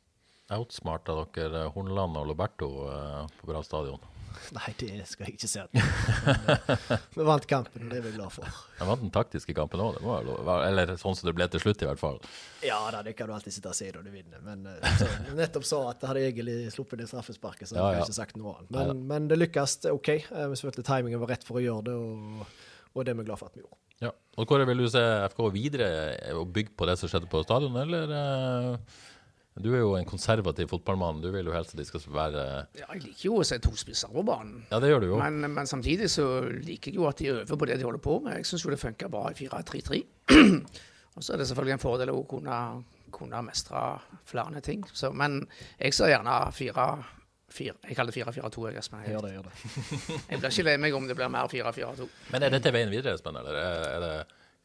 [0.55, 2.69] Outsmarta dere Horneland og Loberto
[3.39, 3.99] på Bra stadion?
[4.57, 5.61] Nei, det skal jeg ikke si.
[7.17, 8.45] vi vant kampen, og det er vi glad for.
[8.77, 12.01] Vi vant den taktiske kampen òg, eller sånn som det ble til slutt, i hvert
[12.01, 12.19] fall.
[12.65, 14.67] Ja da, det kan du alltid sitte og si når du vinner, men
[14.99, 18.37] så, nettopp sa at hadde jeg egentlig sluppet det straffesparket, så hadde jeg ikke sagt
[18.37, 18.71] noe annet.
[18.77, 20.13] Men, men det lykkes OK.
[20.29, 22.55] Vi følte timingen var rett for å gjøre det, og,
[22.93, 23.81] og det er vi glad for at vi gjorde.
[24.05, 24.13] Ja.
[24.37, 25.01] Og Kåre, vil du se
[25.33, 25.89] FK videre
[26.37, 28.13] og bygge på det som skjedde på stadion, eller?
[29.63, 31.21] Du er jo en konservativ fotballmann.
[31.23, 32.43] Du vil jo helst at de skal være
[32.77, 34.61] Ja, Jeg liker jo å se to spisser på banen.
[34.71, 35.17] Ja, det gjør du jo.
[35.21, 38.19] Men, men, samtidig så liker jeg jo at de øver på det de holder på
[38.25, 38.37] med.
[38.39, 40.01] Jeg syns jo det funker bra i 4-3-3.
[41.17, 42.57] Og så er det selvfølgelig en fordel å kunne,
[43.13, 43.83] kunne mestre
[44.29, 44.85] flere ting.
[44.93, 45.41] Så, men
[45.79, 46.89] jeg ser gjerne 4
[47.47, 48.63] 4, jeg kaller det 4-4-2.
[48.67, 49.03] jeg, Espen.
[49.07, 49.53] Gjør det, gjør det.
[50.29, 52.07] jeg blir ikke lei meg om det blir mer 4-4-2.
[52.33, 53.39] Men er dette veien videre, Espen?
[53.39, 54.11] Eller er det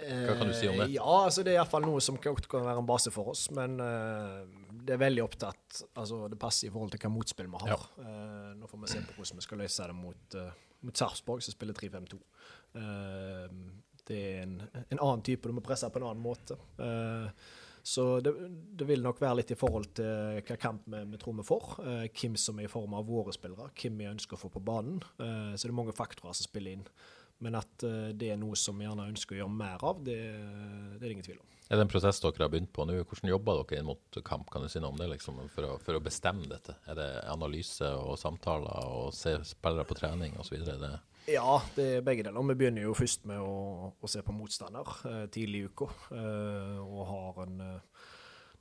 [0.02, 0.88] hva kan du si om det?
[0.88, 3.44] Eh, ja, altså Det er iallfall noe som kan være en base for oss.
[3.54, 4.42] Men uh,
[4.86, 7.72] det er veldig opptatt altså Det passer i forhold til hva motspill vi har.
[7.72, 7.78] Ja.
[8.02, 11.42] Uh, nå får vi se på hvordan vi skal løse det mot, uh, mot Sarpsborg,
[11.44, 12.20] som spiller 3-5-2.
[14.08, 16.56] det er en, en, annen type, du må presse på en annen måte.
[17.86, 18.32] så det,
[18.74, 21.68] det, vil nok være litt i forhold til hva kamp vi, vi tror vi får.
[22.08, 24.98] hvem som er i form av våre spillere, hvem vi ønsker å få på banen.
[25.20, 26.88] så det er mange faktorer som spiller inn.
[27.42, 30.18] Men at uh, det er noe som vi gjerne ønsker å gjøre mer av, det,
[30.18, 31.48] det, er det ingen tvil om.
[31.72, 32.98] Er det en prosess dere har begynt på nå?
[33.08, 35.78] Hvordan jobber dere inn mot kamp kan du si noe om det, liksom, for, å,
[35.80, 36.76] for å bestemme dette?
[36.90, 40.58] Er det analyse og samtaler og se spillere på trening osv.?
[41.30, 42.44] Ja, det er begge deler.
[42.50, 46.78] Vi begynner jo først med å, å se på motstander eh, tidlig i uka, Eh,
[46.82, 48.08] og har en eh,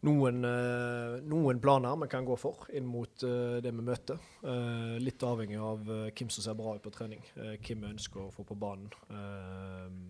[0.08, 4.22] noen, planer vi kan gå for inn mot uh, det vi møter.
[4.42, 8.32] Uh, litt avhengig av hvem som ser bra ut på trening, hvem vi ønsker å
[8.34, 8.90] få på banen.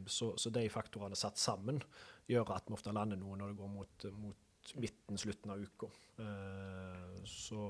[0.07, 1.81] Så, så, de faktorene satt sammen
[2.29, 5.87] gjør at vi ofte lander noe når det går mot, mot midten, slutten av uka.
[7.25, 7.63] så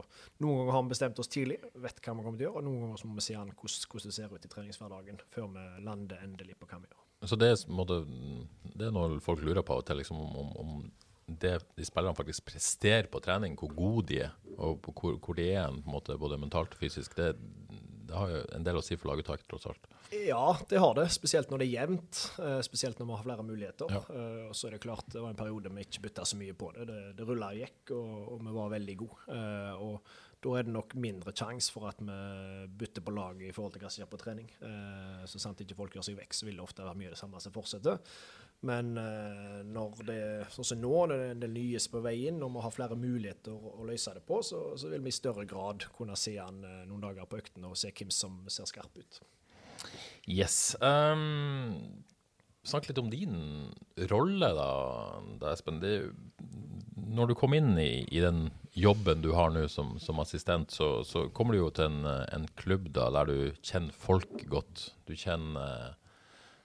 [0.43, 2.65] noen ganger har vi bestemt oss tidlig, vet hva vi kommer til å gjøre, og
[2.67, 6.25] noen ganger må vi se an hvordan, det ser ut i treningshverdagen før vi lander
[6.25, 7.05] endelig på hva vi gjør.
[7.31, 8.01] Så det, måtte,
[8.75, 10.75] det er noe folk lurer på av til, liksom, om, om
[11.39, 15.47] det de spillerne faktisk presterer på trening, hvor gode de er, og hvor, hvor de
[15.53, 17.33] er på en, måte, både mentalt og fysisk, det,
[18.07, 19.91] det, har jo en del å si for laguttaket, tross alt.
[20.11, 21.05] Ja, det har det.
[21.13, 22.23] Spesielt når det er jevnt.
[22.35, 23.93] Uh, spesielt når vi har flere muligheter.
[23.95, 24.01] Ja.
[24.09, 26.55] Uh, og så er Det klart, det var en periode vi ikke bytta så mye
[26.57, 26.89] på det.
[26.89, 29.21] Det, det rulla og gikk, og, og, vi var veldig gode.
[29.31, 32.19] Uh, og da er det nok mindre sjanse for at vi
[32.81, 34.47] bytter på laget i forhold til hva som skjer på trening.
[35.29, 37.37] så sant ikke folk gjør seg vekk, så vil det ofte være mye det samme
[37.43, 38.01] som fortsetter.
[38.67, 40.19] Men uh, når det
[40.53, 43.73] sånn som nå, når det det nyes på veien, når vi har flere muligheter å,
[43.81, 46.83] å løse det på, så, så, vil vi i større grad kunne se han uh,
[46.85, 49.21] noen dager på øktene og se hvem som ser skarp ut.
[50.29, 50.75] Yes.
[50.77, 52.05] Um,
[52.61, 53.71] Snakk litt om din
[54.11, 54.67] rolle, da,
[55.49, 55.79] Espen.
[55.81, 55.95] Det,
[56.93, 60.91] når du kom inn i, i, den jobben du har nå som, som assistent, så,
[61.07, 64.91] så, kommer du jo til en, en, klubb da, der du kjenner folk godt.
[65.09, 65.97] Du kjenner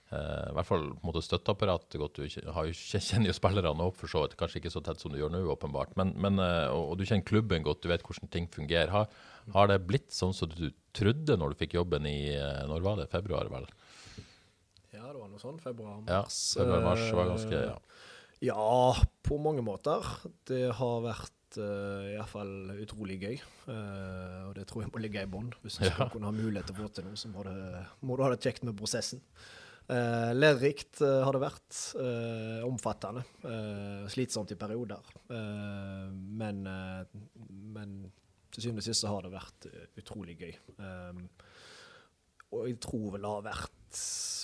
[0.07, 2.19] I hvert fall på en måte støtteapparatet godt.
[2.21, 4.37] Du har, kjenner jo spillerne opp, for så vidt.
[4.39, 5.97] Kanskje ikke så tett som du gjør nå, åpenbart.
[5.99, 8.93] Men, men uh, og, du kjenner klubben godt, du vet hvordan ting fungerer.
[8.93, 9.09] Har,
[9.51, 13.01] har, det blitt sånn som du trodde når du fikk jobben i uh, Når var
[13.01, 13.09] det?
[13.11, 13.67] Februar, vel?
[14.95, 15.59] Ja, det var noe sånn.
[15.61, 16.07] Februar-mars.
[16.07, 16.23] Ja,
[16.61, 17.75] februar-mars var ganske ja.
[18.47, 18.77] ja,
[19.27, 20.07] på mange måter.
[20.47, 23.37] Det har vært uh, iallfall utrolig gøy.
[23.67, 25.51] Uh, og det tror jeg må ligge i bånn.
[25.63, 25.93] Hvis du ja.
[25.93, 28.33] skal kunne ha mulighet til å få til noe, så må, det, må du ha
[28.33, 29.23] det kjekt med prosessen.
[29.87, 31.77] Uh, lærerikt uh, har det vært.
[31.95, 33.23] Uh, omfattende.
[34.11, 35.03] slitsomt i perioder.
[35.29, 36.63] men,
[37.73, 37.93] men
[38.51, 39.67] til syvende og sist har det vært
[39.99, 40.53] utrolig gøy.
[42.51, 44.01] og jeg tror vel det har vært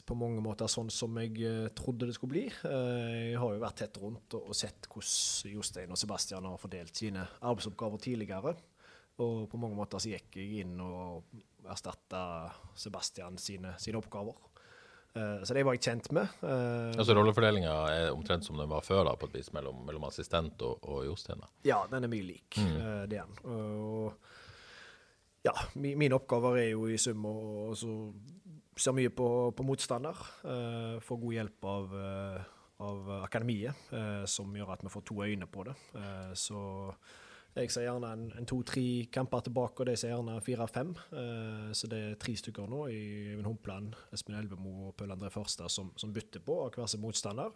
[0.07, 2.45] på mange måter sånn som jeg trodde det skulle bli.
[2.47, 6.95] jeg har jo vært tett rundt og, og sett hvordan Jostein og Sebastian har fordelt
[6.95, 8.55] sine arbeidsoppgaver tidligere.
[9.23, 11.35] Og på mange måter så gikk jeg inn og
[11.69, 12.23] erstatta
[12.75, 14.52] Sebastian sine, sine oppgaver.
[15.13, 16.29] Uh, så det var jeg kjent med.
[16.41, 20.07] Uh, altså Rollefordelinga er omtrent som den var før, da, på et vis, mellom, mellom
[20.07, 21.43] assistent og, og Jostein?
[21.67, 22.57] Ja, den er mye lik.
[22.57, 22.71] Mm.
[22.79, 23.35] Uh, er den.
[25.45, 27.35] ja, mi, mine oppgaver er jo i sum å
[27.77, 30.17] se mye på, på motstander.
[31.05, 31.91] få god hjelp av,
[32.81, 33.91] av akademiet,
[34.25, 35.75] som gjør at vi får to øyne på det.
[36.39, 36.63] så
[37.53, 40.93] jeg ser gjerne en, en to-tre kamper tilbake, og de ser gjerne fire-fem.
[41.13, 43.01] Uh, så det er tre stykker nå i
[43.35, 47.03] Even Humpland, Espen Elvemo og Pøl André Førstad som, som, bytter på av hver sin
[47.03, 47.53] motstander.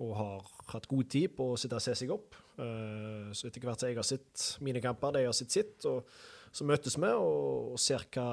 [0.00, 2.38] Og har hatt god tid på å sitte og se seg opp.
[2.60, 5.74] Uh, så etter hvert som jeg har sett mine kamper, de har sett sitt.
[5.90, 6.06] og
[6.50, 8.28] så møtes vi og, ser hva,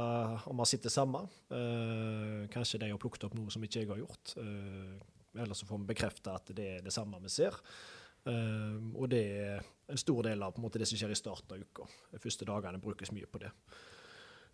[0.50, 1.24] om vi det samme.
[1.50, 4.38] Uh, kanskje de har plukket opp noe som ikke jeg har gjort.
[5.38, 7.58] eller så får vi bekrefte at det er det samme vi ser.
[8.28, 11.62] Uh, og det er en stor del av måte, det som skjer i starten av
[11.62, 11.88] uka.
[12.12, 13.54] De første dagene brukes mye på det.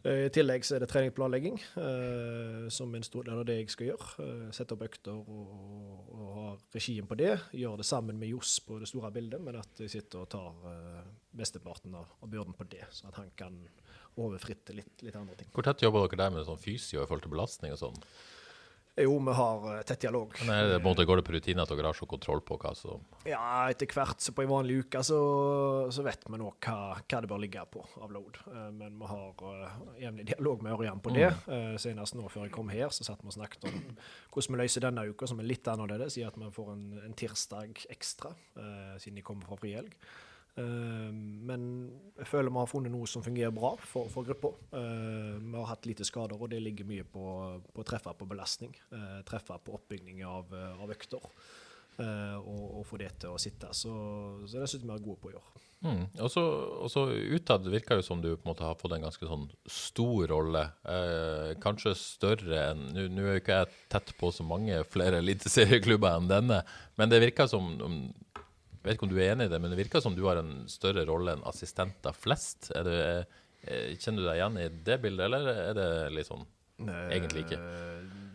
[0.03, 3.69] Uh, I tillegg så er det treningsplanlegging, eh, som en stor del av det jeg
[3.71, 4.27] skal gjøre.
[4.51, 5.53] sette opp økter og,
[6.11, 7.31] og, ha regien på det.
[7.55, 10.59] Gjøre det sammen med Johs på det store bildet, men at jeg sitter og tar
[11.39, 13.61] mesteparten av, av, byrden på det, så at han kan
[14.19, 15.49] overfritte litt, litt, andre ting.
[15.55, 18.03] Hvor tett jobber dere der med sånn fysio i forhold til belastning og sånn?
[18.95, 20.36] Jo, vi har uh, tett dialog.
[20.45, 22.60] Men det, på en måte, Går det på rutine at dere har så kontroll på
[22.62, 25.17] hva som Ja, etter hvert så på en vanlig uke så,
[25.89, 28.38] så vet vi nå hva, hva, det bør ligge på av load.
[28.45, 31.32] Uh, men vi har uh, jevnlig dialog med Ørjan på det.
[31.47, 33.79] Uh, senest nå før jeg kom her, så satt vi og snakket om
[34.34, 37.17] hvordan vi løser denne uka, som er litt annerledes, i at vi får en, en
[37.17, 38.34] tirsdag ekstra,
[39.01, 39.93] siden de kommer fra frihelg.
[40.53, 41.09] Uh,
[41.49, 41.63] men
[42.13, 44.53] jeg føler vi har funnet noe som fungerer bra for, for gruppa.
[44.75, 47.25] Uh, vi har hatt lite skader, og det ligger mye på,
[47.73, 48.75] på treffe på belastning.
[48.93, 51.29] Uh, treffe på oppbygging av, av økter.
[51.93, 53.67] Og, og, få det til å sitte.
[53.77, 53.91] Så,
[54.49, 55.59] så det syns vi er gode på å gjøre.
[55.85, 55.99] Mm.
[56.25, 57.03] Og så
[57.35, 60.63] utad virker det som du på en måte har fått en ganske sånn stor rolle.
[61.61, 66.31] kanskje større enn Nå er jo ikke jeg tett på så mange flere eliteserieklubber enn
[66.31, 66.63] denne,
[66.97, 67.75] men det virker som
[68.83, 70.65] vet ikke om du er enig i det, men det virker som du har en
[70.71, 72.71] større rolle enn assistenter flest.
[72.73, 72.97] Det,
[73.63, 76.47] eh, kjenner du deg igjen i det bildet, eller er det litt sånn
[76.83, 77.61] egentlig ikke?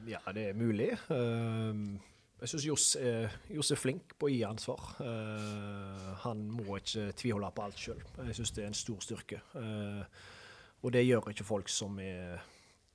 [0.09, 0.93] Ja, det er mulig.
[1.13, 1.99] Ehm,
[2.41, 2.87] jeg syns Johs,
[3.51, 4.95] Johs, er flink på å gi ansvar.
[6.23, 8.01] Han må ikke tviholde på alt sjøl.
[8.31, 9.41] Jeg syns det er en stor styrke.
[10.87, 12.39] Og det gjør ikke folk som er,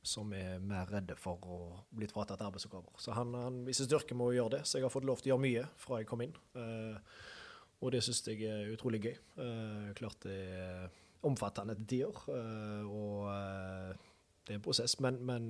[0.04, 1.60] som er mer redde for å
[1.92, 2.96] bli fratatt arbeidsoppgaver.
[3.00, 5.32] Så han, han viser styrke med å gjøre det, så jeg har fått lov til
[5.32, 6.36] å gjøre mye fra jeg kom inn.
[6.56, 6.96] Uh,
[7.84, 9.16] og det syns jeg er utrolig gøy.
[9.38, 10.88] Uh, klart det er
[11.28, 14.10] omfattende til tider, uh, og uh,
[14.44, 14.98] det er en prosess.
[15.04, 15.46] Men, men,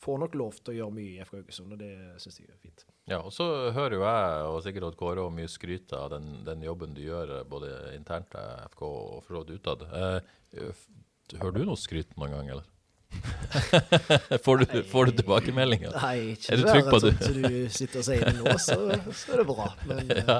[0.00, 2.56] får nok lov til å gjøre mye i FK Haugesund, og det syns jeg er
[2.56, 2.86] fint.
[3.10, 3.44] Ja, og så
[3.76, 7.02] hører jo jeg og sikkert Odd Kåre og mye skryt av den, den, jobben du
[7.04, 9.84] gjør både internt til FK og for vidt utad.
[11.36, 12.70] hører du noe skryt noen gang, eller?
[14.44, 15.92] får, du, får, du, tilbakemeldinger?
[16.00, 17.10] Nei, ikke er du trygg på at du...
[17.24, 18.78] Sånn du sitter og sier det nå, så,
[19.10, 19.66] så er det bra.
[19.90, 20.38] Men ja.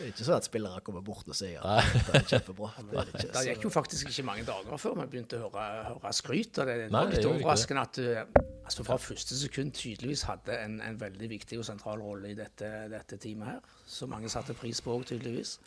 [0.00, 2.70] Det er ikke sånn at spillere kommer bort og sier at det er kjempebra.
[2.90, 6.12] Det, er det, gikk jo faktisk ikke mange dager før vi begynte å høre, høre
[6.16, 6.56] skryt.
[6.62, 10.96] Og det, er litt overraskende at du altså fra første sekund tydeligvis hadde en, en
[11.00, 13.72] veldig viktig og sentral rolle i dette, dette teamet her.
[13.84, 15.58] Så mange satte pris på òg, tydeligvis.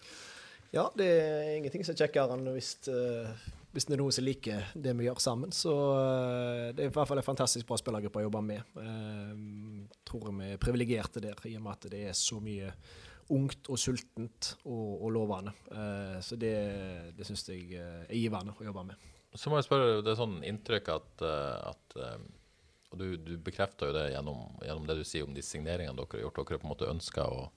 [0.74, 3.30] Ja, det er ingenting som er kjekkere enn hvis, uh,
[3.76, 5.54] hvis det er noen som liker det vi gjør sammen.
[5.54, 8.74] Så uh, det er i hvert fall en fantastisk bra spillergruppe å jobbe med.
[8.74, 12.74] Uh, tror vi er privilegerte der, i og med at det er så mye
[13.32, 15.54] ungt og sultent og, og lovende.
[15.72, 16.54] Eh, så det,
[17.18, 19.10] det syns jeg eh, er givende å jobbe med.
[19.34, 21.98] Så må jeg spørre, Det er sånn inntrykk at, eh, at
[22.94, 26.20] og du, du bekrefter jo det gjennom, gjennom, det du sier om de signeringene dere
[26.20, 26.44] har gjort.
[26.44, 27.48] Dere på en måte ønsker å,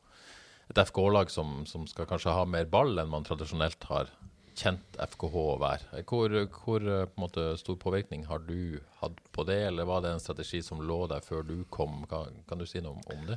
[0.72, 4.08] et FK-lag som, som, skal kanskje ha mer ball enn man tradisjonelt har
[4.56, 6.00] kjent FKH å være.
[6.08, 6.86] Hvor, hvor
[7.20, 11.02] måte, stor påvirkning har du hatt på det, eller var det en strategi som lå
[11.12, 12.06] der før du kom?
[12.08, 13.36] Kan, kan du si noe om det?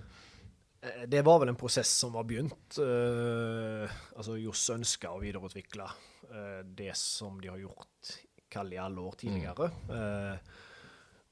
[0.82, 2.80] Eh, det var vel en prosess som var begynt.
[2.80, 5.88] Uh, altså Johs ønska å videreutvikle
[6.32, 8.16] uh, det som de har gjort
[8.50, 9.70] kall i alle år tidligere.
[9.90, 9.94] Mm.
[9.94, 10.66] Uh,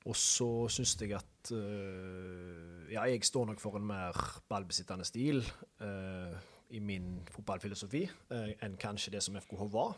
[0.08, 1.50] og så syns jeg at
[2.88, 4.16] Ja, jeg står nok for en mer
[4.48, 5.42] ballbesittende stil
[5.84, 9.98] i min fotballfilosofi enn kanskje det som FKH var.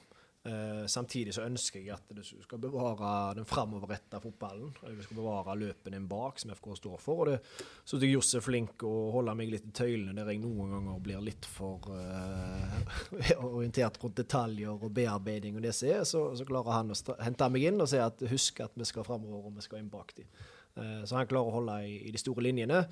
[0.50, 4.72] Uh, samtidig så ønsker jeg at du skal bevare den framoverretta fotballen.
[4.82, 7.24] Du skal bevare løpene inn bak, som FK står for.
[7.24, 7.38] Og det
[7.84, 11.04] syns jeg Johs er flink å holde meg litt i tøylene, der jeg noen ganger
[11.06, 12.80] blir litt for uh,
[13.52, 16.08] orientert rundt detaljer og bearbeiding og det som er.
[16.10, 19.06] Så, så, klarer han å hente meg inn og si at husk at vi skal
[19.08, 20.32] framover og vi skal inn bak dem.
[20.80, 22.86] Uh, så han klarer å holde i, i de store linjene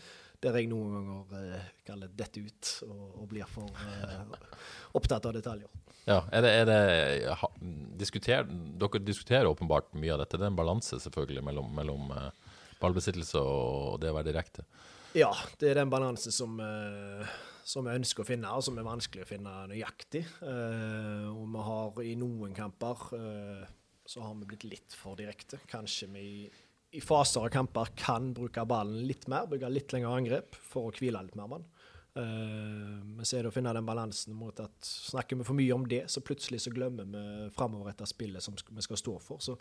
[0.43, 4.36] der jeg noen ganger eh, kaller dette ut og, og, blir for eh,
[4.97, 5.86] opptatt av detaljer.
[6.08, 7.49] Ja, er det, er det ha,
[7.99, 10.39] diskuter, Dere diskuterer åpenbart mye av dette.
[10.39, 12.30] Det er en balanse selvfølgelig mellom, mellom eh,
[12.80, 14.64] ballbesittelse og det å være direkte?
[15.18, 17.34] Ja, det er den balansen som, eh,
[17.68, 20.24] som jeg ønsker å finne, og som er vanskelig å finne nøyaktig.
[20.47, 23.03] Eh, og vi har i noen kamper
[24.08, 25.60] så har vi blitt litt for direkte.
[25.68, 26.28] Kanskje vi
[26.95, 30.95] i faser av kamper kan bruke ballen litt mer, bygge litt lengre angrep for å
[30.95, 31.68] hvile litt mer mann.
[31.68, 31.76] Uh,
[32.18, 35.84] men så er det å finne den balansen mot at snakker vi for mye om
[35.89, 39.43] det, så plutselig så glemmer vi framoverretta spillet som vi skal stå for.
[39.43, 39.57] Så,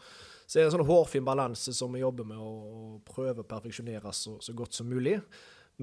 [0.46, 4.12] så er det en sånn hårfin balanse som vi jobber med å, prøve å perfeksjonere
[4.16, 5.18] så, så godt som mulig.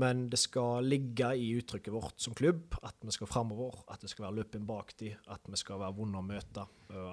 [0.02, 4.10] Men det skal ligge i uttrykket vårt som klubb at vi skal framover, at det
[4.10, 6.64] skal være løping bak de, at vi skal være vonde å møte,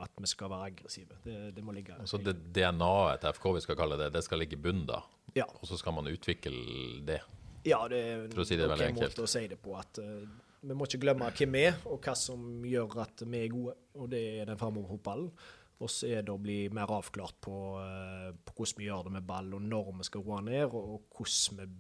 [0.01, 1.19] at vi skal være aggressive.
[1.27, 1.99] Det, det må ligge.
[2.09, 5.03] Så det DNA-et til FK vi skal kalle det, det skal ligge i bunnen da?
[5.37, 5.45] Ja.
[5.61, 7.21] Og så skal man utvikle det?
[7.67, 8.97] Ja, det er en si enkelt.
[8.97, 9.75] måte å si det på.
[9.79, 10.25] at uh,
[10.61, 13.77] Vi må ikke glemme hvem vi er, og hva som gjør at vi er gode.
[14.01, 15.31] Og det er den framoverfotballen.
[15.81, 19.15] Og så er det å bli mer avklart på, uh, på, hvordan vi gjør det
[19.17, 21.71] med ball, og når vi skal roe ned, og, og hvordan vi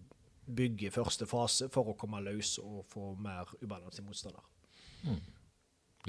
[0.60, 4.48] bygger første fase for å komme løs og få mer ubalanse i motstander.
[5.04, 5.20] Mm.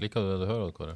[0.01, 0.95] Liker du det du hører, Kåre?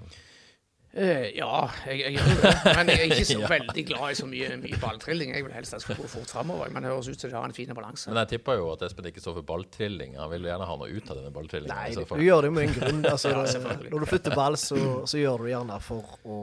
[0.96, 1.48] Uh, ja,
[1.90, 2.52] jeg, jeg, gjør det.
[2.78, 3.48] Men jeg er ikke så ja.
[3.52, 5.34] veldig glad i så mye, mye balltrilling.
[5.36, 6.70] Jeg vil helst at det skal gå fort framover.
[6.72, 8.08] Men det høres ut til de har en fin balanse.
[8.12, 10.16] Men jeg tipper jo at Espen ikke står for balltrilling.
[10.22, 11.76] Han vil jo gjerne ha noe ut av denne balltrillingen.
[11.76, 13.04] Nei, du gjør det med en grunn.
[13.16, 13.44] Altså, ja,
[13.92, 14.78] når du flytter ball, så,
[15.08, 16.38] så, gjør du gjerne for å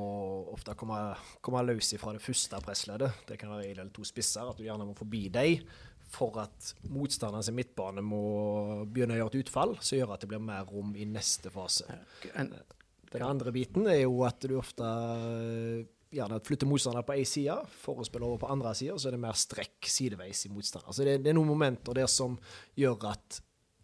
[0.54, 1.00] ofte komme,
[1.44, 3.24] komme løs fra det første pressleddet.
[3.28, 5.64] Det kan være en eller to spisser, at du gjerne må forbi deg
[6.12, 8.22] for at motstanderen sin midtbane må
[8.84, 11.88] begynne å gjøre et utfall, som gjør at det blir mer rom i neste fase.
[13.12, 17.56] Den andre biten er jo at du ofte eh, gjerne flytter motstander på én side
[17.82, 20.92] for å spille over på andre sida, så er det mer strekk sideveis i motstander.
[20.92, 22.38] Så det, det er noen momenter der som
[22.78, 23.42] gjør at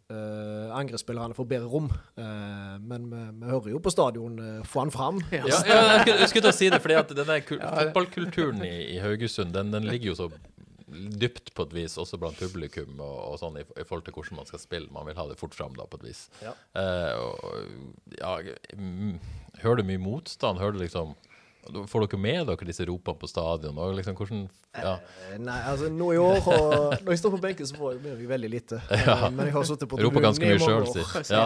[0.09, 1.91] Uh, angrepsspillerne får bedre rom.
[2.17, 5.19] Uh, men vi, vi, hører jo på stadion uh, få han fram.
[5.37, 8.73] Ja, ja jeg, skulle, jeg skulle til å si det, fordi at denne fotballkulturen i,
[8.95, 10.31] i Haugesund den, den, ligger jo så
[10.93, 14.41] dypt på et vis, også blant publikum og, og sånn i, i, forhold til hvordan
[14.41, 14.93] man skal spille.
[14.95, 16.27] Man vil ha det fort fram da, på et vis.
[16.45, 16.55] Ja.
[16.77, 18.35] Uh, og, ja,
[19.65, 20.63] hører du mye motstand?
[20.63, 21.15] Hører du liksom
[21.69, 23.79] Får dere med dere disse ropene på stadion?
[23.97, 24.45] Liksom, hvordan,
[24.79, 24.95] ja.
[25.27, 28.05] eh, nei, altså nå i år og, Når jeg står på benken, så får jeg
[28.07, 28.81] med veldig lite.
[29.09, 29.17] Ja.
[29.27, 31.35] Eh, men jeg har sittet på Roper ganske mye sjøl, si.
[31.35, 31.45] Ja,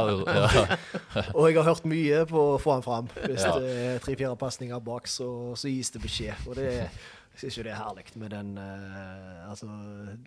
[1.36, 3.10] og jeg har hørt mye på å få han fram.
[3.16, 5.26] Hvis det er tre-fire pasninger bak, så,
[5.58, 6.46] så, gis det beskjed.
[6.46, 6.94] Og det er
[7.32, 9.66] jeg syns jo det er herlig med den uh, Altså,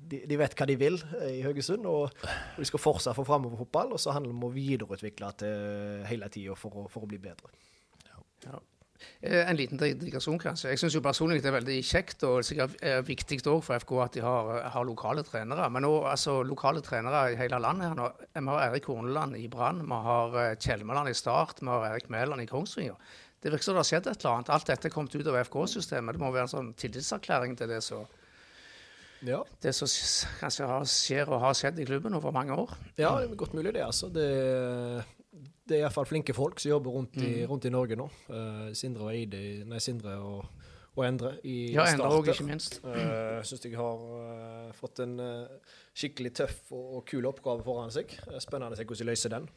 [0.09, 0.97] de, de, vet hva de vil
[1.29, 3.93] i Haugesund, og, og de skal fortsatt få framover fotball.
[3.93, 7.53] Og så handler det om å videreutvikle til hele tida for, for, å bli bedre.
[8.45, 8.57] Ja.
[9.21, 10.71] Eh, en liten digresjon, kanskje.
[10.71, 14.23] Jeg syns personlig det er veldig kjekt og sikkert er viktig for FK at de
[14.25, 15.67] har, har lokale trenere.
[15.73, 17.89] Men òg altså, lokale trenere i hele landet.
[17.89, 18.09] her nå.
[18.33, 22.09] Vi har Erik Horneland i Brann, vi har eh, Kjelmeland i Start, vi har Erik
[22.09, 22.95] Mæland i Kongsvinger.
[23.41, 24.53] Det virker som det har skjedd et eller annet.
[24.55, 26.15] Alt dette er kommet ut av FK-systemet.
[26.15, 28.07] Det må være en sånn tillitserklæring til det som
[29.25, 29.39] ja.
[29.61, 29.89] Det som
[30.41, 32.73] kanskje har, skjer og har skjedd i klubben over mange år.
[32.99, 33.81] Ja, det er godt mulig det.
[33.85, 34.09] altså.
[34.13, 34.25] Det
[35.65, 37.49] det er iallfall flinke folk som jobber rundt i, mm.
[37.49, 38.05] rundt i Norge nå.
[38.29, 39.39] Uh, Sindre og Eide,
[39.69, 42.77] nei, Sindre og, og Endre i Ja, Endre òg, ikke minst.
[42.83, 45.17] Uh, synes Syns jeg har uh, fått en
[45.95, 48.13] skikkelig tøff og, og, kul oppgave foran seg.
[48.43, 49.49] spennende å se hvordan de løser den.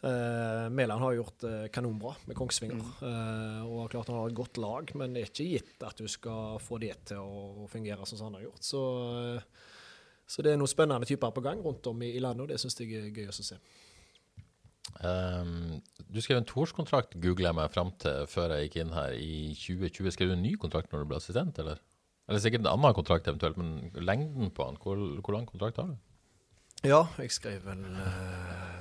[0.00, 1.42] Mæland har gjort
[1.76, 2.78] kanonbra med Kongsvinger.
[3.02, 3.66] Mm.
[3.68, 6.56] og klart han har et godt lag, men det er ikke gitt at du skal
[6.64, 8.64] få det til å, fungere som han har gjort.
[8.64, 8.80] Så,
[10.24, 12.56] så det er noen spennende typer på gang rundt om i, i landet, og det
[12.62, 13.60] syns jeg er gøy å se.
[15.00, 15.78] Um,
[16.10, 19.54] du skrev en toårskontrakt, googla jeg meg fram til før jeg gikk inn her, i
[19.56, 20.12] 2020.
[20.16, 21.80] Skrev du en ny kontrakt når du ble assistent, eller?
[22.30, 25.90] Eller sikkert en annen kontrakt eventuelt, men lengden på den, hvor, hvor lang kontrakt har
[25.90, 25.98] du?
[26.86, 28.78] Ja, jeg skrev vel eh,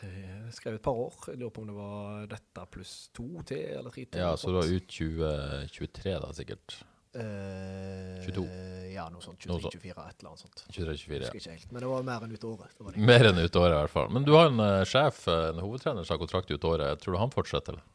[0.00, 1.16] jeg skrev et par år.
[1.28, 4.22] Jeg lurer på om det var dette pluss to til, eller tre til.
[4.22, 6.78] Ja, så du var ut 2023 da, sikkert.
[7.12, 8.46] Eh, 22.
[8.92, 9.44] Ja, noe sånt.
[9.48, 9.74] Noe sånt.
[9.76, 10.64] 23-24, et eller annet sånt.
[10.68, 11.30] 23-24, Husker ja.
[11.36, 11.72] ikke helt.
[11.72, 12.76] Men det var mer enn ut året.
[12.76, 13.06] Det det.
[13.12, 14.12] Mer enn ut året, i hvert fall.
[14.16, 17.02] Men du har en uh, sjef, en hovedtrener, som har kontrakt ut året.
[17.02, 17.88] Tror du han fortsetter, eller?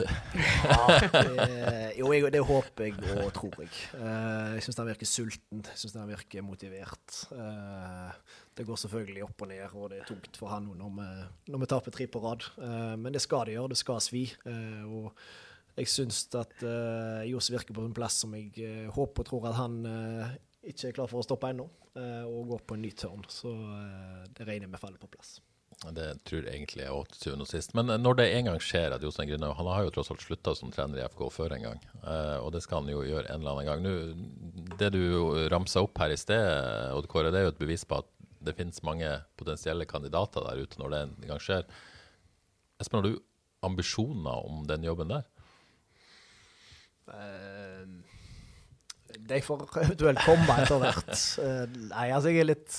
[0.00, 3.72] det, jo, jeg, det håper jeg og tror jeg.
[3.92, 5.62] Uh, jeg syns han virker sulten.
[5.66, 7.20] Jeg syns han virker motivert.
[7.34, 8.08] Uh,
[8.56, 11.10] det går selvfølgelig opp og ned, og det er tungt for han nå når vi,
[11.52, 12.48] når vi taper tre på rad.
[12.56, 13.72] Uh, men det skal det gjøre.
[13.74, 14.26] Det skal svi.
[14.48, 15.14] Eh, og
[15.80, 19.50] jeg syns at uh, Johs virker på en plass som jeg uh, håper og tror
[19.50, 21.64] at han uh, ikke er klar for å stoppe ennå,
[21.96, 23.22] og går på en ny tørn.
[23.32, 23.48] Så
[24.36, 25.38] det regner jeg med faller på plass.
[25.96, 27.72] Det tror jeg egentlig jeg òg, til syvende og sist.
[27.74, 30.52] Men når det en gang skjer at Jostein Grinaud Han har jo tross alt slutta
[30.58, 31.80] som trener i FK før en gang,
[32.44, 33.88] og det skal han jo gjøre en eller annen gang.
[33.88, 35.00] Nå, det du
[35.50, 36.44] ramsa opp her i sted,
[36.92, 38.12] Odd Kåre, det er jo et bevis på at
[38.44, 39.08] det finnes mange
[39.40, 41.64] potensielle kandidater der ute når det en gang skjer.
[42.84, 43.24] Espen, har du
[43.64, 45.24] ambisjoner om den jobben der?
[47.14, 47.86] Eh,
[49.30, 51.14] de får eventuelt komme etter hvert.
[51.44, 52.76] Eh, nei, altså jeg er litt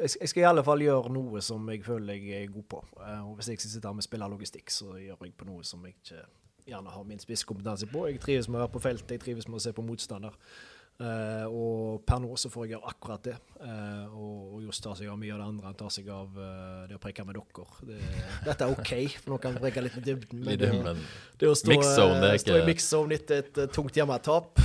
[0.00, 2.78] jeg skal i alle fall gjøre noe som jeg føler jeg er god på.
[3.04, 5.84] Eh, og hvis jeg skal sitte her med spillerlogistikk, så gjør jeg på noe som
[5.84, 6.22] jeg ikke
[6.70, 8.06] gjerne har min spisskompetanse på.
[8.08, 10.36] Jeg trives med å være på feltet, jeg trives med å se på motstander.
[11.00, 13.36] Eh, og per nå så får jeg gjøre akkurat det.
[13.60, 15.70] Uh, og, og Johs tar seg av mye av det andre.
[15.70, 17.64] Han tar seg av uh, det å preke med dere.
[17.88, 17.98] Det,
[18.44, 20.44] dette er OK, for nå kan vi preke litt i dybden.
[20.44, 20.70] Men det
[21.40, 24.60] det å stå, Mixzone, det stå i mixzone etter et tungt hjemmetap,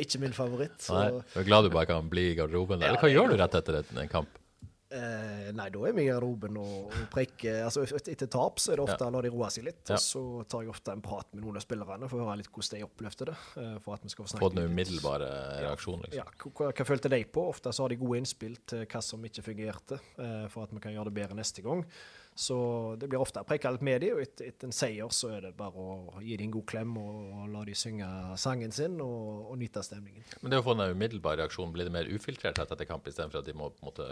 [0.00, 0.78] ikke min favoritt.
[0.80, 2.80] Så, Nei, jeg er glad du bare kan bli i garderoben.
[2.80, 4.40] Eller hva gjør du rett etter en kamp?
[4.92, 7.62] Eh, nei, da er vi i garderoben og, og preker.
[7.66, 9.10] Altså, etter tap så er det ofte Ja.
[9.14, 9.82] la de roe seg litt.
[9.88, 9.96] Ja.
[9.96, 12.50] Og så tar jeg ofte en prat med noen av spillerne for å høre litt
[12.52, 13.36] hvordan de opplevde det.
[13.56, 15.30] eh, for at vi skal få Få snakke den umiddelbare
[15.66, 16.52] reaksjonen, Ja, liksom.
[16.52, 17.48] hva, hva følte de på?
[17.48, 20.80] Ofte så har de gode innspill til hva som ikke fungerte, eh, for at vi
[20.80, 21.84] kan gjøre det bedre neste gang.
[22.42, 22.56] Så
[22.98, 25.52] det blir ofte preka litt med dem, og etter, et en seier så er det
[25.58, 28.08] bare å gi dem en god klem og, og la dem synge
[28.42, 30.26] sangen sin og, og nyte stemningen.
[30.42, 33.48] Men det å få den umiddelbare reaksjonen, blir det mer ufiltrert etter kamp, istedenfor at
[33.52, 34.10] de må på en måte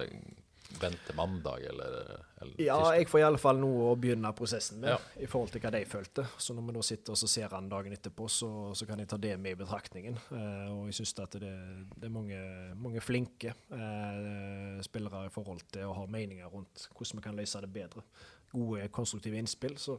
[0.78, 4.93] vente mandag eller, eller Ja, jeg får i alle fall noe å begynne prosessen med
[4.93, 4.99] Ja.
[5.18, 6.24] i forhold til hva de følte.
[6.39, 9.11] Så når vi da sitter og så ser han dagen etterpå, så, så kan jeg
[9.11, 10.20] ta det med i betraktningen.
[10.31, 11.51] Eh, og jeg syns at det,
[11.97, 12.39] det er mange,
[12.78, 17.64] mange flinke eh, spillere i forhold til å ha meninger rundt hvordan vi kan løse
[17.66, 18.05] det bedre.
[18.53, 19.77] Gode, konstruktive innspill.
[19.79, 19.99] Så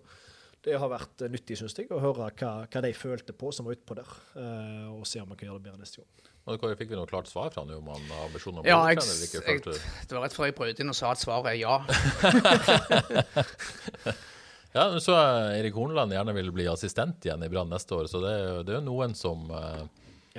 [0.65, 3.65] det har vært eh, nyttig, syns jeg, å høre hva, hva de følte på som
[3.65, 6.09] var utpå der, eh, og se om vi kan gjøre det bedre neste gang.
[6.49, 8.69] Og Kåre, Fikk vi noe klart svar fra han om han har ambisjoner om å
[8.69, 9.41] Ja, jeg, trener eller ikke?
[9.45, 11.75] jeg, det var rett før jeg brøt inn og sa at svaret er ja.
[14.71, 15.13] Ja, nå så
[15.51, 18.35] Erik Horneland gjerne vil bli assistent igjen i Brann neste år, så det
[18.67, 19.81] det er jo noen som eh,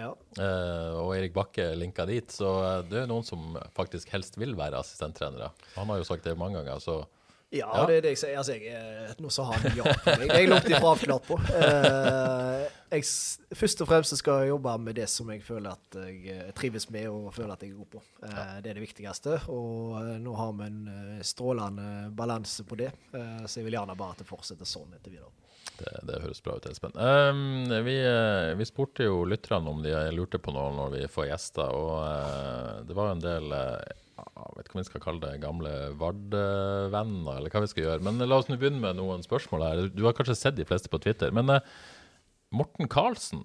[0.01, 0.09] Ja.
[0.39, 4.81] Uh, Og Erik Bakke linka dit, så det er noen som faktisk helst vil være
[4.81, 5.51] assistenttrenere.
[5.77, 7.03] Han har jo sagt det mange ganger, så
[7.53, 7.87] Ja, Ja.
[7.87, 8.37] det er det jeg sier.
[8.41, 10.31] Altså, jeg, eh, nå sa han ja på meg.
[10.33, 11.37] Jeg lot ifra avklart på.
[11.53, 13.05] Eh, jeg,
[13.57, 16.89] først og fremst skal jeg jobbe med det som jeg føler at jeg eh, trives
[16.93, 18.03] med og føler at jeg er god på.
[18.25, 19.39] Eh, Det er det viktigste.
[19.53, 23.97] Og eh, nå har vi en strålende balanse på det, eh, så jeg vil gjerne
[24.01, 25.31] bare at det fortsetter sånn etter videre.
[25.79, 26.93] det, det høres bra ut, Espen.
[26.97, 27.95] Um, vi,
[28.59, 32.83] vi spurte jo lytterne om de lurte på noe når vi får gjester, og uh,
[32.87, 33.93] det var en del eh,
[34.23, 38.05] jeg vet ikke om vi skal kalle det gamle Vard-venner, eller hva vi skal gjøre.
[38.07, 39.83] Men la oss nå begynne med noen spørsmål her.
[39.93, 41.35] Du har kanskje sett de fleste på Twitter.
[41.35, 41.75] Men eh,
[42.55, 43.45] Morten Karlsen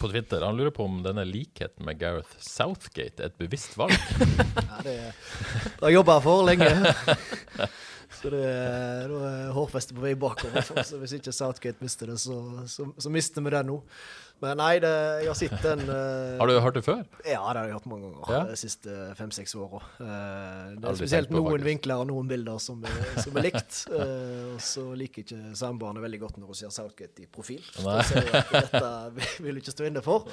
[0.00, 3.94] på Twitter han lurer på om denne likheten med Gareth Southgate er et bevisst valg.
[4.74, 4.94] Ja, det,
[5.78, 6.70] det har jobba for lenge.
[8.14, 8.42] Så det,
[9.10, 10.64] da er hårfestet på vei bakover.
[10.86, 12.36] Så hvis ikke Southgate mister det, så,
[12.70, 13.76] så, så mister vi det nå.
[14.42, 14.90] Men nei, det,
[15.22, 16.98] jeg har sett den uh, Har du hørt det før?
[17.24, 18.40] Ja, det har jeg hørt mange ganger Ja.
[18.50, 19.78] de siste fem-seks åra.
[19.96, 21.68] Uh, det er spesielt på, noen faktisk.
[21.70, 23.78] vinkler og noen bilder som er, som er likt.
[23.88, 27.62] Uh, og så liker ikke samboerne veldig godt når hun ser Southgate i profil.
[27.86, 27.94] Nei.
[28.00, 30.28] Da ser jeg at dette vil ikke stå inne for.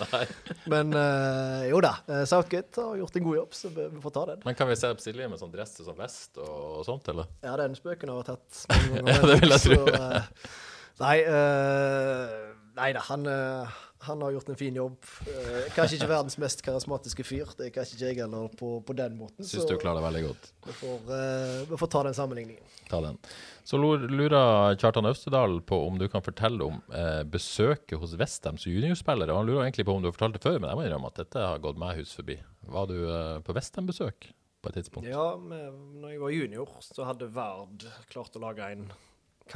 [0.71, 4.13] Men eh, jo da, eh, Southgate har gjort en god jobb, så vi vi får
[4.17, 4.41] ta den.
[4.45, 7.29] Men kan vi se Silje med sånn dress og sånn vest og, og sånt, eller?
[7.45, 9.13] Ja, den spøken har jeg tatt mange ganger.
[9.15, 9.79] Ja, det vil jeg tro.
[9.95, 10.59] eh,
[11.01, 12.35] nei, eh,
[12.77, 14.95] nei da, han, eh, han har gjort en fin jobb.
[15.29, 18.95] Eh, kanskje ikke verdens mest karismatiske fyr, det er kanskje ikke jeg heller på, på
[18.97, 19.45] den måten.
[19.45, 20.47] Syns du klarer det veldig godt.
[20.65, 22.71] vi får, eh, vi får ta den sammenligningen.
[22.89, 23.19] Ta den.
[23.67, 29.35] Så lurer Kjartan Øvstedal på om du kan fortelle om eh, besøket hos Vesthems juniorspillere.
[29.37, 31.21] Han lurer egentlig på om du har fortalt det før, men jeg må innrømme at
[31.21, 32.39] dette har gått meg hus forbi.
[32.73, 34.31] Var du eh, på Vestheim-besøk
[34.61, 35.11] på et tidspunkt?
[35.13, 38.89] Ja, med, når jeg var junior, så hadde Verd klart å lage en,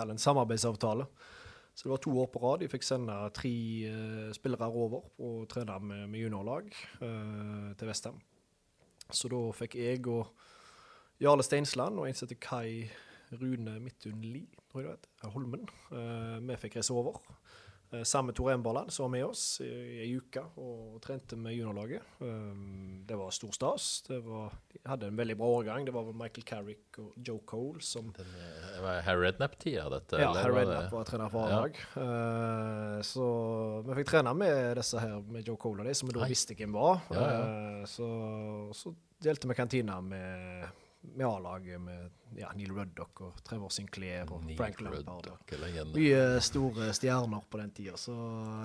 [0.06, 1.10] en samarbeidsavtale
[1.76, 2.62] Så det var to år på rad.
[2.64, 3.52] De fikk sende tre
[3.92, 6.70] uh, spillere over og trene med, med juniorlag
[7.02, 8.22] uh, til Vestheim.
[9.12, 10.32] Så da fikk jeg og
[11.22, 12.88] Jarle Steinsland og en som heter Kai
[13.36, 17.20] Rune Midtun Lie, tror jeg det heter, Holmen, uh, vi fikk reise over.
[17.92, 19.70] Eh, Samme Tor Emberland som var med oss i
[20.04, 22.02] ei uke og trente med juniorlaget.
[22.20, 24.02] Um, det var stor stas.
[24.08, 25.86] Det var, de hadde en veldig bra årgang.
[25.86, 30.22] Det var Michael Carrick og Joe Cole som Den, eh, det var Harry Redknapp-tida, dette?
[30.22, 31.60] Ja, Harry var Redknapp var trener for Ja.
[31.60, 31.82] A-lag.
[31.96, 33.28] Uh, så
[33.86, 36.32] vi fikk trene med disse her, med Joe Cole og de, som vi da Hei.
[36.34, 37.04] visste hvem var.
[37.14, 37.46] Ja, ja.
[37.46, 38.10] Uh, så,
[38.74, 40.66] så delte vi kantina med,
[41.14, 45.30] med A-laget, med ja, Neil Ruddock og Trevor Sinclair og Neil Frank Lampard.
[45.32, 48.16] og Mye store stjerner på den tida, så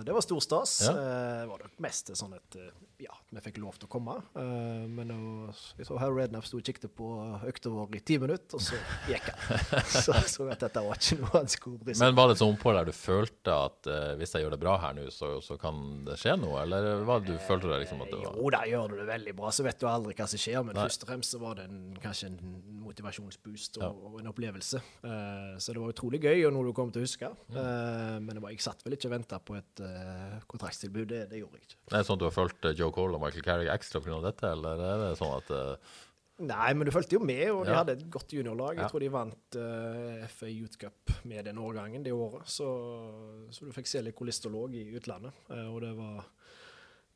[0.06, 0.76] det var stor stas.
[0.86, 0.94] Ja.
[0.94, 4.16] Eh, Det var nok mest sånn at eh, ja, vi fikk lov til å komme.
[4.36, 5.12] Eh, Men
[5.76, 7.10] vi jeg så Harry Rednapp sto og kikket på
[7.46, 8.76] økta vår i ti minutter, og så
[9.08, 9.84] gikk han.
[10.00, 12.56] Så så at dette var ikke noe han skulle bry seg Men var det sånn
[12.60, 15.56] på der du følte at eh, hvis jeg gjør det bra her nå, så, så
[15.60, 16.60] kan det skje noe?
[16.64, 19.34] Eller hva du følte du liksom at det var Jo da, gjør du det veldig
[19.38, 20.62] bra, så vet du aldri hva som skjer.
[20.66, 20.84] Men Nei.
[20.88, 22.38] først og fremst så var det en, kanskje en
[22.84, 23.88] motivasjonsboost og, Ja.
[23.90, 24.80] og en opplevelse.
[25.04, 27.30] Uh, så det var utrolig gøy, og noe du kommer til å huske.
[27.50, 31.28] Eh, men det var, jeg satt vel ikke og venta på et uh, kontraktstilbud, det,
[31.30, 31.80] det gjorde jeg ikke.
[31.92, 34.20] Er det sånn at du har fulgt Joe Cole og Michael Carrick ekstra pga.
[34.22, 35.52] dette, eller er det sånn at
[36.40, 37.82] Nei, men du fulgte jo med, og de Ja.
[37.82, 38.76] hadde et godt juniorlag.
[38.76, 38.88] Jeg Ja.
[38.88, 42.48] tror de vant uh, FA Youth Cup med den årgangen det året.
[42.48, 42.64] Så,
[43.52, 45.32] så du fikk se litt kolistolog lå i utlandet.
[45.50, 46.24] Uh, og det var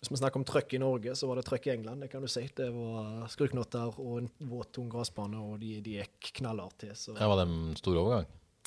[0.04, 2.20] Hvis vi snakker om trøkk i Norge, så var det trøkk i England, det kan
[2.20, 2.42] du si.
[2.52, 6.92] Det var skruknotter og en våt, tung gressbane, og de, de gikk knallhardt til.
[6.92, 8.26] Så ja, Var det en stor overgang?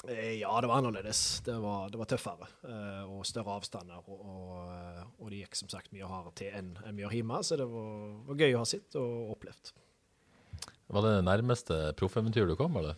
[0.10, 1.42] Eh, Ja, det var annerledes.
[1.46, 4.02] Det var, det var tøffere eh, og større avstander.
[4.10, 7.20] Og, og, eh, og det gikk som sagt mye hardere til enn en vi gjør
[7.20, 7.94] hjemme, så det var,
[8.32, 9.76] var gøy å ha sett og opplevd.
[10.88, 12.98] Var det det nærmeste proffeventyret du kom, eller?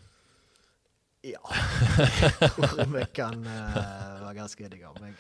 [1.28, 1.44] Ja,
[2.00, 5.00] jeg tror vi kan uh, være ganske enige om.
[5.04, 5.18] Jeg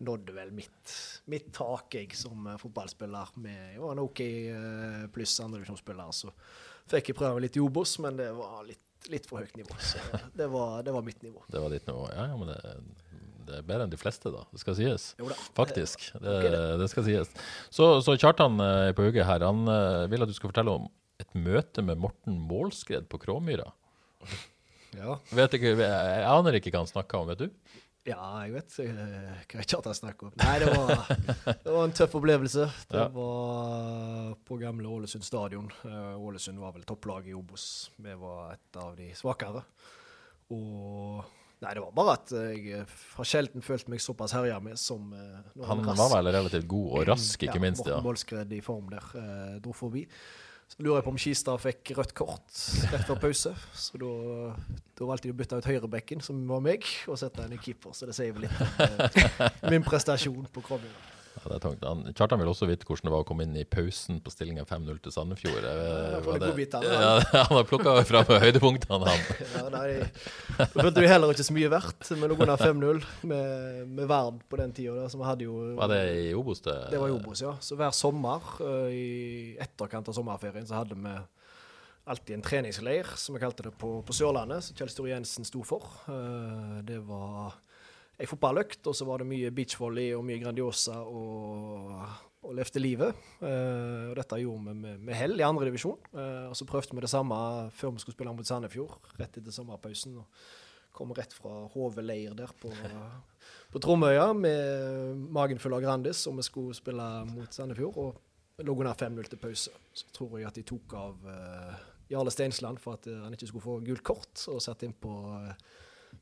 [0.00, 0.92] nådde vel mitt,
[1.30, 3.34] mitt tak, jeg, som eh, fotballspiller.
[3.44, 6.14] Med jo, en OK uh, pluss andredivisjonsspiller.
[6.16, 6.32] Så
[6.90, 8.82] fikk jeg prøve litt i Obos, men det var litt,
[9.12, 9.76] litt for høyt nivå.
[9.84, 10.00] Så
[10.36, 11.44] det var, det var mitt nivå.
[11.52, 12.06] Det var ditt nivå?
[12.14, 12.60] Ja, ja, men det,
[13.50, 14.46] det er bedre enn de fleste, da.
[14.52, 15.10] Det skal sies.
[15.20, 15.36] Jo da.
[15.58, 16.06] Faktisk.
[16.16, 16.62] Det, det.
[16.80, 17.34] det skal sies.
[17.68, 20.88] Så, så Kjartan er på hugget her, han eh, vil at du skal fortelle om
[21.20, 23.68] et møte med Morten Målskred på Kråmyra.
[24.96, 25.18] Ja.
[25.36, 27.80] Vet ikke, jeg, aner ikke hva han snakker om, vet du?
[28.10, 29.66] Ja, jeg vet eh, hva har
[29.98, 30.36] snakker om.
[30.40, 31.02] Nei, det var,
[31.64, 32.68] det var en tøff opplevelse.
[32.90, 33.08] Det Ja.
[33.14, 35.70] var på gamle Ålesund stadion.
[35.86, 37.66] Eh, Ålesund var vel topplaget i Obos.
[38.02, 39.62] Vi var et av de svakere.
[40.50, 41.22] Og
[41.60, 45.64] Nei, det var bare at jeg har sjelden følt meg såpass herja med som eh,
[45.68, 47.82] Han var vel relativt god og rask, ikke minst.
[47.84, 48.04] Morten ja.
[48.06, 50.06] Målskred i form der eh, dro forbi.
[50.70, 52.60] Så lurer jeg på om Skistad fikk rødt kort
[52.92, 53.54] rett før pause.
[53.74, 54.10] Så da,
[55.02, 57.94] valgte de å bytte ut høyrebekken, som var meg, og sette en i keeper.
[57.96, 61.19] Så det sier vel litt om eh, min prestasjon på Kråmyra.
[61.40, 61.84] Ja, det er tungt.
[61.88, 64.66] Han, Kjartan vil også vite hvordan det var å komme inn i pausen på stillinga
[64.68, 65.62] 5-0 til Sandefjord.
[65.64, 67.14] Det det det- han, ja,
[67.48, 69.24] han har plukka fram høydepunktene, han.
[69.56, 74.10] Ja, nei, følte vi heller ikke så mye verdt med noen av 5-0 med, med
[74.10, 75.08] Verd på den tida.
[75.08, 76.60] Så hadde jo Var det i Obos?
[76.66, 77.54] Det, Det var i Obos, ja.
[77.64, 79.06] Så hver sommer eh, i
[79.64, 81.16] etterkant av sommerferien så hadde vi
[82.10, 85.64] alltid en treningsleir, som vi kalte det, på, på Sørlandet, som Kjell Store Jensen sto
[85.66, 85.88] for.
[86.10, 87.56] Eh, det var
[88.20, 91.92] ei fotballøkt, og så var det mye beachvolley og mye Grandiosa og,
[92.44, 93.20] og levde livet.
[93.40, 95.98] Uh, og dette gjorde vi med, med hell i andredivisjon.
[96.14, 97.36] Uh, og så prøvde vi det samme
[97.76, 100.18] før vi skulle spille mot Sandefjord, rett etter sommerpausen.
[100.20, 102.72] og Kom rett fra HV leir der på,
[103.72, 108.02] på Tromøya med magen full av Grandis, og vi skulle spille mot Sandefjord.
[108.04, 109.72] Og lå under 5-0 til pause.
[109.96, 111.78] Så tror jeg at de tok av uh,
[112.10, 115.12] Jarle Steinsland for at eh, han ikke skulle få gult kort, og satte inn på
[115.38, 115.68] eh,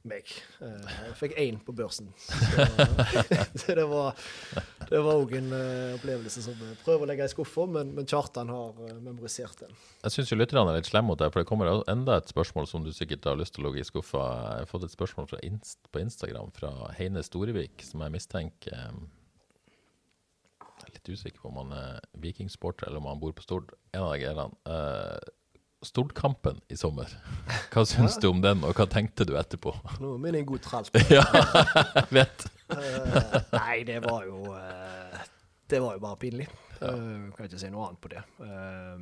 [0.06, 0.30] meg.
[0.62, 2.10] Eh, jeg fikk én på børsen.
[2.18, 4.14] Så, det var
[4.90, 8.08] det var òg en eh, opplevelse som jeg prøver å legge i skuffa, men, men
[8.08, 9.74] Kjartan har eh, memorisert den.
[10.04, 12.86] Jeg syns lytterne er litt slemme mot deg, for det kommer enda et spørsmål som
[12.86, 14.24] du sikkert har lyst til å ligge i skuffa.
[14.58, 18.76] Jeg har fått et spørsmål inst på Instagram fra Heine Storevik, som jeg mistenker
[20.78, 23.74] Jeg er litt usikker på om han er vikingsporter eller om han bor på Stord.
[23.92, 25.34] En av de greiene.
[25.78, 27.08] Uh, Stordkampen i sommer.
[27.72, 29.72] Hva syns du om den, og hva tenkte du etterpå?
[30.00, 30.90] Nå er vi en god tralt.
[31.10, 31.24] ja,
[31.94, 32.46] jeg vet.
[32.72, 35.18] uh, nei, det var jo uh,
[35.68, 36.48] Det var jo bare pinlig.
[36.78, 38.22] Eh, kan ikke si noe annet på det.
[38.38, 38.98] Uh,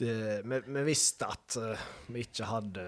[0.00, 0.16] det
[0.48, 1.56] vi, vi visste at
[2.08, 2.84] vi ikke hadde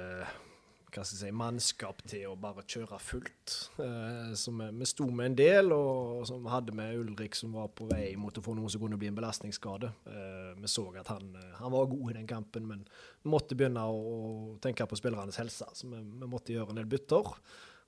[0.92, 3.54] hva skal jeg si, mannskap til å bare kjøre fullt.
[3.80, 7.70] Eh, så vi, vi sto med en del, og som hadde med Ulrik som var
[7.72, 9.88] på vei mot å få noe som kunne bli en belastningsskade.
[10.12, 12.84] Eh, vi så at han, eh, han var god i den kampen, men
[13.24, 14.12] vi måtte begynne å,
[14.62, 15.70] tenke på spillernes helse.
[15.72, 17.34] Så vi, vi måtte gjøre en del bytter.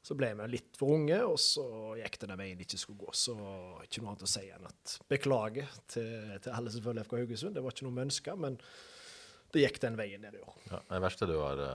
[0.04, 1.68] Så ble vi litt for unge, og så
[2.00, 3.12] gikk det den veien det ikke skulle gå.
[3.16, 3.36] Så
[3.84, 7.56] ikke noe annet å si enn at beklager til, til alle selvfølgelig FK Haugesund.
[7.56, 8.62] Det var ikke noe vi ønska, men
[9.52, 10.62] det gikk den veien der i år.
[10.72, 11.68] Ja, det verste du har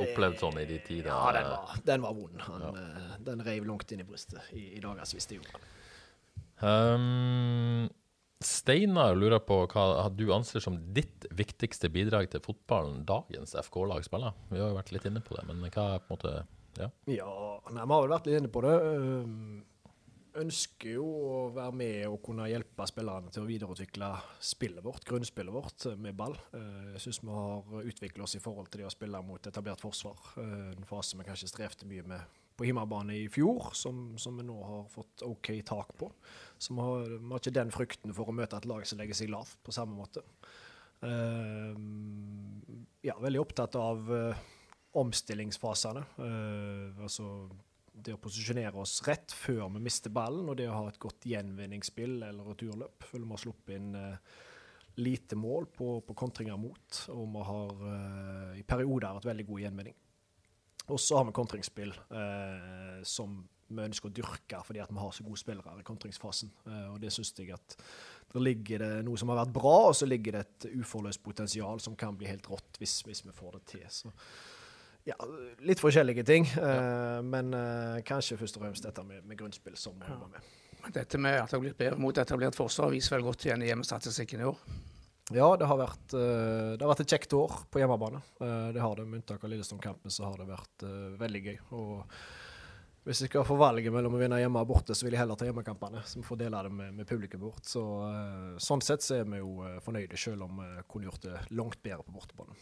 [0.00, 1.10] opplevd sånn i de tider?
[1.10, 2.44] Ja, den var, den var vond.
[2.48, 2.72] Han, ja.
[2.72, 5.68] uh, den reiv langt inn i brystet i, i dagens gjorde han.
[6.62, 7.90] Um,
[8.42, 14.34] Steinar lurer på hva du anser som ditt viktigste bidrag til fotballen dagens FK-lag spiller.
[14.50, 16.34] Vi har jo vært litt inne på det, men hva er på en måte
[16.78, 17.28] Ja, ja
[17.68, 18.74] nei, vi har vel vært litt inne på det.
[20.32, 24.06] Ønsker jo å være med og kunne hjelpe spillerne til å videreutvikle
[24.40, 26.36] spillet vårt, grunnspillet vårt med ball.
[26.94, 30.22] Jeg syns vi har utviklet oss i forhold til det å spille mot etablert forsvar.
[30.40, 34.56] En fase vi kanskje strevde mye med på hjemmebane i fjor, som, som, vi nå
[34.64, 36.08] har fått OK tak på.
[36.56, 39.18] Så vi har, vi har, ikke den frykten for å møte et lag som legger
[39.18, 40.24] seg lavt på samme måte.
[43.04, 44.08] Ja, veldig opptatt av
[45.02, 46.06] omstillingsfasene.
[47.02, 47.28] Altså
[47.92, 51.26] det å posisjonere oss rett før vi mister ballen, og det å ha et godt
[51.28, 53.04] gjenvinningsspill eller returløp.
[53.10, 53.92] Føler vi har sluppet inn
[55.02, 57.84] lite mål på, på kontringer mot, og vi har
[58.60, 59.96] i perioder hatt veldig god gjenvinning.
[60.90, 65.24] Og så har vi kontringsspill eh, som vi ønsker å dyrke fordi vi har så
[65.24, 66.50] gode spillere i kontringsfasen.
[66.66, 67.76] Eh, og det syns jeg at
[68.32, 71.80] der ligger det noe som har vært bra, og så ligger det et uforløst potensial
[71.84, 73.86] som kan bli helt rått hvis, hvis vi får det til.
[73.92, 74.12] Så
[75.04, 75.16] ja,
[75.66, 79.96] litt forskjellige ting, eh, men eh, kanskje først og fremst dette med, med grunnspill som
[79.98, 80.52] vi jobber med.
[80.94, 83.70] Dette med at det har blitt bedre mot etablert forsvar viser vel godt igjen i
[83.70, 84.62] hjemmestatistikken i år.
[85.32, 88.18] Ja, det har, vært, uh, det har vært et kjekt år på hjemmebane.
[88.74, 89.04] Det har det.
[89.06, 90.84] Med unntak av Lillestrøm-kampen så har det vært
[91.22, 91.54] veldig gøy.
[91.78, 95.22] Og hvis jeg skal få valget mellom å vinne hjemme og borte, så vil jeg
[95.22, 96.02] heller ta hjemmekampene.
[96.04, 97.62] Så vi får dele det med, med publikum vårt.
[97.70, 97.86] Så,
[98.60, 102.02] sånn sett så er vi jo fornøyde, selv om vi kunne gjort det langt bedre
[102.02, 102.58] på bortebane.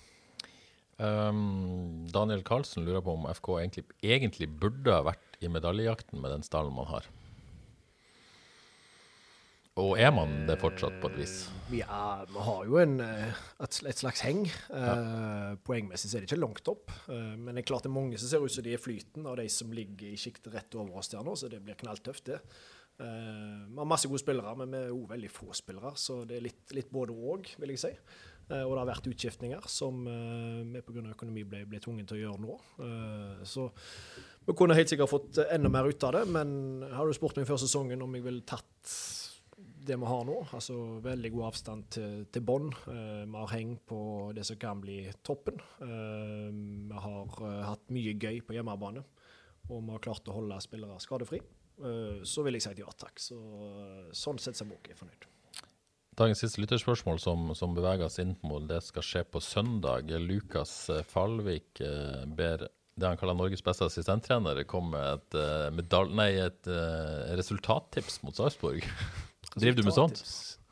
[1.01, 6.35] Um, Daniel Karlsen lurer på om FK egentlig, egentlig burde ha vært i medaljejakten med
[6.35, 7.07] den stallen man har.
[9.81, 11.35] Og er man det fortsatt, på et vis?
[11.73, 14.43] Ja, vi har jo en, eh, et, slags heng.
[14.69, 14.97] Ja.
[14.99, 16.93] Uh, poengmessig er det ikke langt opp.
[17.09, 19.39] Men det er klart det er mange som ser ut som de er flyten av
[19.41, 22.43] de som ligger i sjiktet rett over oss der nå, så det blir knalltøft, det.
[23.01, 26.45] Vi har masse gode spillere, men vi er òg veldig få spillere, så det er
[26.51, 27.95] litt, litt både òg, vil jeg si.
[28.51, 31.05] Og det har vært utskiftninger som vi pga.
[31.13, 32.57] økonomi ble, ble tvunget til å gjøre nå.
[33.47, 33.69] så
[34.47, 37.47] vi kunne helt sikkert fått enda mer ut av det, men har du spurt meg
[37.47, 38.95] før sesongen om jeg ville tatt
[39.87, 40.37] det vi har nå.
[40.57, 42.69] Altså veldig god avstand til, til bånn.
[42.87, 44.01] Vi har heng på
[44.37, 45.61] det som kan bli toppen.
[45.81, 49.05] Vi har hatt mye gøy på hjemmebane,
[49.69, 51.43] og vi har klart å holde spillere skadefri.
[52.25, 53.21] så vil jeg si ja takk.
[53.21, 53.39] Så,
[54.13, 55.30] sånn sett så er jeg fornøyd.
[56.21, 60.11] Dagens siste lytterspørsmål som, som beveger oss inn mot det skal skje på søndag.
[60.21, 60.75] Lukas
[61.09, 61.81] Falvik
[62.37, 62.67] ber
[63.01, 65.39] det han kaller Norges beste assistenttrener, komme med et,
[65.73, 66.69] medal nei, et
[67.41, 68.85] resultattips mot Sarpsborg.
[69.57, 70.21] Driver du med sånt?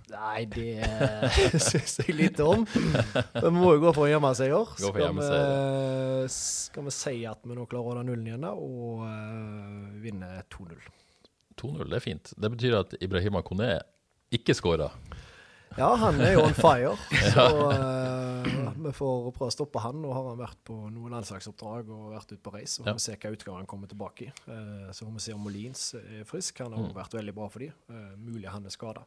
[0.08, 0.84] Nei, det
[1.68, 2.64] syns jeg lite om.
[2.68, 4.70] Vi må jo gå for en hjemmeseier.
[4.78, 10.00] Skal, vi, skal vi si at vi nå klarer å holde nullen igjen og uh,
[10.00, 10.80] vinne 2-0.
[11.60, 12.32] 2-0, det er fint.
[12.36, 13.74] Det betyr at Ibrahima Kone
[14.32, 14.88] ikke skåra.
[15.78, 16.96] Ja, han er jo on fire.
[17.32, 18.48] Så uh,
[18.82, 20.00] vi får prøve å stoppe han.
[20.02, 22.74] Nå har han vært på noen landslagsoppdrag og vært ute på reis.
[22.82, 22.96] Og ja.
[22.96, 24.30] vi se hva utgave han kommer tilbake i.
[24.48, 26.64] Uh, så får vi se om Molins er frisk.
[26.64, 26.96] Han har mm.
[26.96, 27.76] vært veldig bra for dem.
[27.92, 29.06] Uh, mulig han er skada.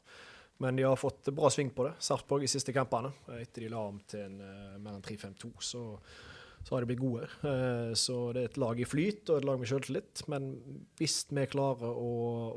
[0.64, 1.92] Men de har fått bra sving på det.
[2.08, 3.12] Sarpsborg i siste kampene,
[3.42, 4.40] etter de la om til en
[4.80, 5.52] mer enn 3-5-2.
[5.66, 5.84] Så
[6.64, 7.28] så har de blitt gode.
[7.48, 10.24] Eh, så det er et lag i flyt og et lag med selvtillit.
[10.32, 10.52] Men
[11.00, 12.12] hvis vi klarer å,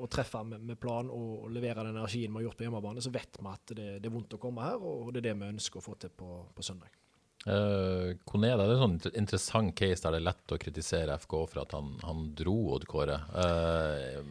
[0.04, 3.12] å treffe med, med, plan og, levere den energien vi har gjort på hjemmebane, så
[3.14, 5.50] vet vi at det, det, er vondt å komme her, og det er det vi
[5.54, 6.92] ønsker å få til på, på søndag.
[7.44, 11.34] Uh, Koneda det er en sånn interessant case der det er lett å kritisere FK
[11.52, 13.18] for at han, han dro Odd Kåre.
[13.36, 14.22] Uh,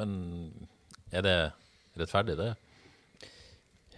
[0.00, 0.14] men
[1.12, 1.36] er det
[2.00, 2.54] rettferdig, det?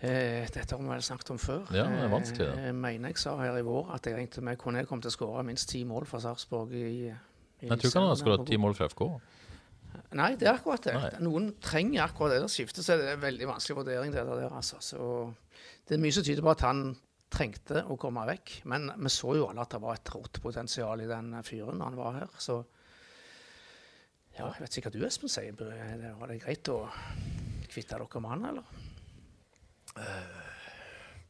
[0.04, 1.62] Eh, dette har vi vel snakket om før.
[1.72, 2.56] Ja, det er vanskelig det.
[2.58, 5.12] Eh, jeg mener jeg sa her i vår at jeg regnet med Kone kom til
[5.12, 6.74] å skåre minst ti mål for Sarpsborg.
[6.76, 9.06] i, i Jeg tror ikke han har skåret ti mål for FK.
[10.18, 10.94] Nei, det er akkurat det.
[10.98, 11.10] Nei.
[11.24, 12.42] Noen trenger akkurat det.
[12.44, 14.12] Der skiftet, så er det en veldig vanskelig vurdering.
[14.12, 14.80] det der, altså.
[14.82, 15.32] Så
[15.88, 16.84] det er mye som tyder på at han
[17.34, 18.56] trengte å komme vekk.
[18.70, 21.90] Men vi så jo alle at det var et rått potensial i den fyren når
[21.90, 22.38] han var her.
[22.38, 22.60] Så
[24.34, 25.54] ja, jeg vet ikke hva du, Espen, sier.
[25.54, 26.80] Var det greit å
[27.70, 28.83] kvitte dere med han, eller?
[29.94, 30.40] Uh,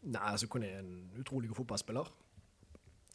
[0.09, 2.11] nei, altså Kone er en utrolig god fotballspiller.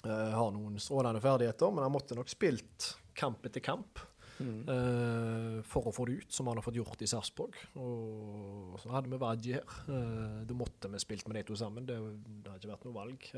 [0.06, 4.02] Uh, har noen strålende ferdigheter, men han måtte nok spilt kamp etter kamp.
[4.39, 4.60] Mm.
[4.70, 7.58] Uh, for å få det ut, som han har fått gjort i Sarpsborg.
[7.84, 9.80] Og så hadde vi Wadji her.
[9.89, 11.88] Uh, da måtte vi spilt med de to sammen.
[11.89, 13.32] Det, det hadde ikke vært noe valg.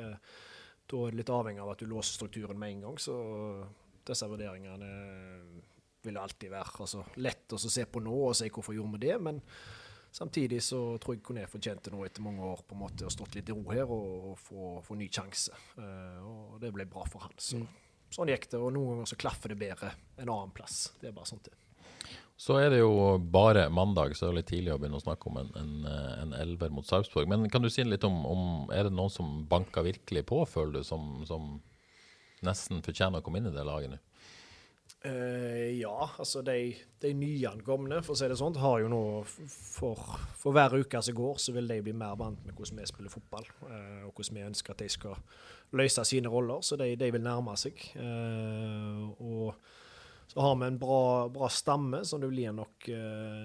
[0.92, 3.02] Da er det litt avhengig av at du låser strukturen med en gang.
[3.02, 3.16] Så
[4.06, 4.90] Disse vurderingene
[6.02, 9.18] vil alltid være altså, lett å se på nå og si hvorfor gjorde vi det,
[9.22, 9.42] men
[10.12, 13.38] samtidig så tror jeg Kone fortjente nå etter mange år på en måte å stått
[13.38, 15.56] litt i ro her og, få, få ny sjanse.
[15.78, 17.36] Uh, og det ble bra for han.
[17.40, 17.88] Så, mm.
[18.12, 20.90] Sånn gikk det, og noen ganger så klaffer det bedre en annen plass.
[21.00, 21.56] Det er bare sånn det
[22.42, 25.30] så er det jo bare mandag, så er det litt tidlig å begynne å snakke
[25.30, 25.74] om en, en,
[26.24, 27.28] en elver mot Sarpsborg.
[27.30, 30.80] Men kan du si litt om, om Er det noen som banker virkelig på, føler
[30.80, 31.60] du, som, som
[32.42, 34.00] nesten fortjener å komme inn i det laget nå?
[35.02, 39.98] Uh, ja, altså de, de nyankomne, for å si det sånn, har jo nå for,
[40.38, 43.14] for, hver uke som går, så vil de bli mer vant med hvordan vi spiller
[43.14, 45.18] fotball, uh, og hvordan vi ønsker at de skal
[45.80, 46.62] løse sine roller.
[46.62, 47.82] Så de, de vil nærme seg.
[47.98, 51.02] Uh, og så har vi en bra,
[51.34, 52.86] bra stamme, så det blir nok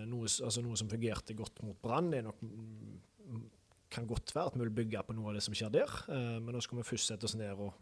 [0.07, 2.13] noe, altså noe, som fungerte godt mot Brann.
[2.13, 3.47] Det nok, mm,
[3.97, 6.55] kan godt være at vi vil bygge på noe av det som skjer der, men
[6.55, 7.75] nå skal vi først sette oss ned og,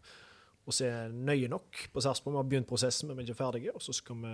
[0.65, 2.33] og se nøye nok på Sarpsborg.
[2.33, 3.73] Vi har begynt prosessen, men vi er ikke ferdige.
[3.77, 4.33] Og så skal vi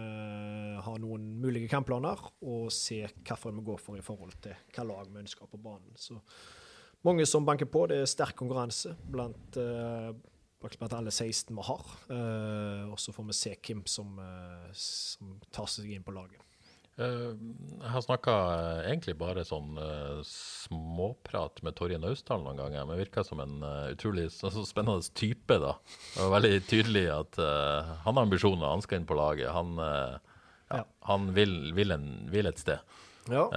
[0.86, 5.12] ha noen mulige kampplaner og se hvilken vi går for i forhold til hva lag
[5.12, 5.92] vi ønsker på banen.
[6.00, 6.16] Så
[7.04, 7.84] mange som banker på.
[7.92, 10.14] Det er sterk konkurranse blant uh,
[10.62, 11.92] blant alle 16 vi har.
[12.10, 16.40] Uh, og så får vi se hvem som, uh, som, tar seg inn på laget.
[17.00, 17.34] Uh,
[17.80, 18.34] jeg har snakka
[18.84, 19.78] egentlig bare sånn
[20.28, 22.88] småprat med Torje Naustdal noen ganger.
[22.90, 23.62] Men virka som en
[23.92, 24.28] utrolig
[24.72, 25.76] spennende type, da.
[26.16, 29.50] Det var veldig tydelig at han har ambisjoner, han skal inn på laget.
[29.56, 30.84] Han, ja, ja.
[31.10, 32.84] han vil, vil, en, vil, et sted.
[33.32, 33.48] Ja.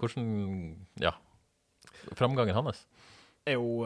[0.00, 0.26] hvordan
[1.00, 1.14] Ja.
[2.16, 2.84] Framgangen hans?
[3.44, 3.84] er jo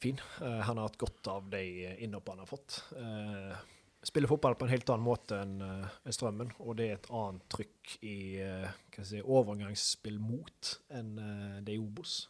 [0.00, 0.20] fin.
[0.40, 1.62] Han har hatt godt av de
[2.04, 2.78] innhoppene han har fått.
[2.96, 3.75] Uh,
[4.06, 7.46] spiller fotball på en helt annen måte enn uh, Strømmen, og det er et annet
[7.52, 11.16] trykk i uh, si, overgangsspill mot enn
[11.66, 12.20] det i Obos.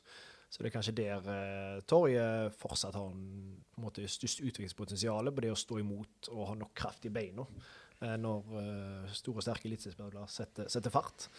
[0.48, 5.32] Så det er kanskje der uh, Torje fortsatt har en, på en måte størst utviklingspotensial
[5.32, 7.46] på det å stå imot og ha nok kraft i beina
[7.96, 8.50] når
[9.16, 11.30] store, sterke eliteseriespillere setter, setter fart.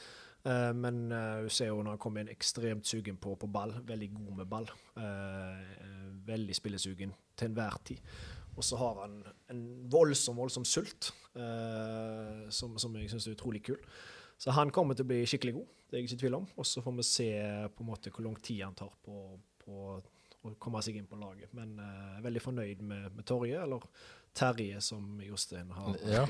[0.48, 3.74] Uh, men uh, du ser jo når han kommer inn ekstremt sugen på, på, ball.
[3.88, 4.70] Veldig god med ball.
[4.96, 8.04] Uh, veldig spillesugen til enhver tid.
[8.58, 9.20] Og så har han
[9.54, 11.12] en voldsom, voldsom sult,
[12.50, 13.78] som, som, jeg syns er utrolig kul.
[14.42, 16.48] Så han kommer til å bli skikkelig god, det er jeg ikke i tvil om.
[16.58, 17.30] Og så får vi se
[17.76, 19.22] på en måte hvor lang tid han tar på,
[19.62, 19.78] på
[20.46, 21.52] å komme seg inn på laget.
[21.58, 23.86] Men eh, veldig fornøyd med, med Torje, eller
[24.38, 26.26] Terje, som Jostein har ja.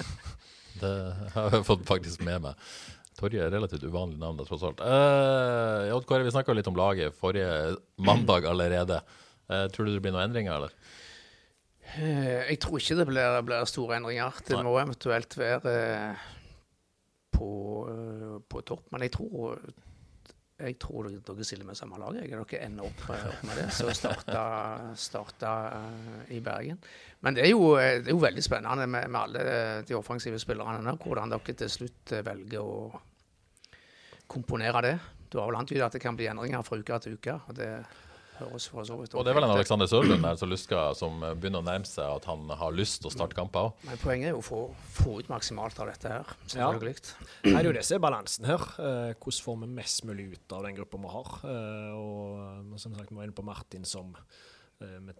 [0.82, 0.92] det
[1.34, 2.68] har jeg fått faktisk med meg.
[3.18, 4.82] Torje er relativt uvanlig navn, tross alt.
[4.82, 9.00] Uh, Odd Kåre, vi snakka litt om laget forrige mandag allerede.
[9.46, 10.74] Uh, tror du det blir noen endringer, eller?
[11.94, 14.42] Uh, jeg tror ikke det blir, blir store endringer.
[14.46, 14.66] Det Nei.
[14.66, 15.74] må eventuelt være
[17.34, 17.50] på,
[18.48, 18.86] på, topp.
[18.94, 19.58] Men jeg tror,
[20.64, 22.18] jeg tror dere stiller med samme lag.
[22.20, 23.70] Jeg dere ender opp, opp med det.
[23.74, 24.44] Så starta,
[24.98, 25.54] starta
[26.34, 26.78] i Bergen.
[27.24, 30.96] Men det er jo, det er jo veldig spennende med, med, alle de offensive spillerne.
[31.02, 33.02] Hvordan dere til slutt velger å
[34.30, 34.96] komponere det.
[35.30, 37.38] Du har vel antydet at det kan bli endringer fra uke til uke.
[37.48, 37.70] og det
[38.38, 41.22] høres for så vidt Og det er vel en Alexander Sørlund der som, lusker, som
[41.22, 43.84] begynner å nærme seg at han har lyst til å starte kamper òg.
[43.88, 44.62] Men poenget er jo å få,
[44.96, 46.34] få, ut maksimalt av dette her.
[46.46, 46.96] Selvfølgelig.
[47.04, 47.28] Ja.
[47.46, 48.66] det er jo det som er balansen her.
[48.78, 51.36] Eh, hvordan får vi mest mulig ut av den gruppa vi har?
[51.52, 54.14] Eh, og som sagt, vi var inne på Martin som
[54.82, 55.14] eh,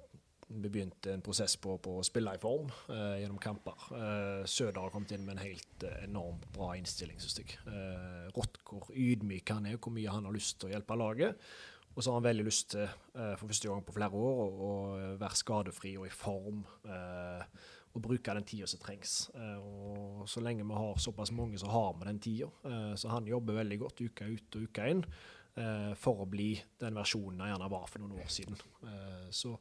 [0.48, 3.86] vi begynte en prosess på, på å spille i form eh, gjennom kamper.
[3.96, 7.56] Eh, Søder har kommet inn med en helt eh, enormt bra innstilling, syns jeg.
[7.70, 11.48] Eh, rått hvor ydmyk han er, hvor mye han har lyst til å hjelpe laget.
[11.94, 14.72] Og så har han veldig lyst til, eh, for første gang på flere år, å,
[15.20, 16.64] være skadefri og i form.
[16.84, 17.44] Eh,
[17.94, 19.30] og bruke den tida som trengs.
[19.62, 22.48] og Så lenge vi har såpass mange, så har vi den tida.
[22.96, 25.04] så han jobber veldig godt uka ut og uka inn
[25.94, 28.56] for å bli den versjonen han gjerne var for noen år siden.
[29.30, 29.56] så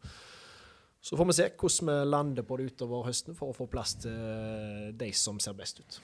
[1.04, 3.98] så får vi se hvordan vi lander på det utover høsten for å få plass
[4.06, 5.98] til eh, de som ser best ut.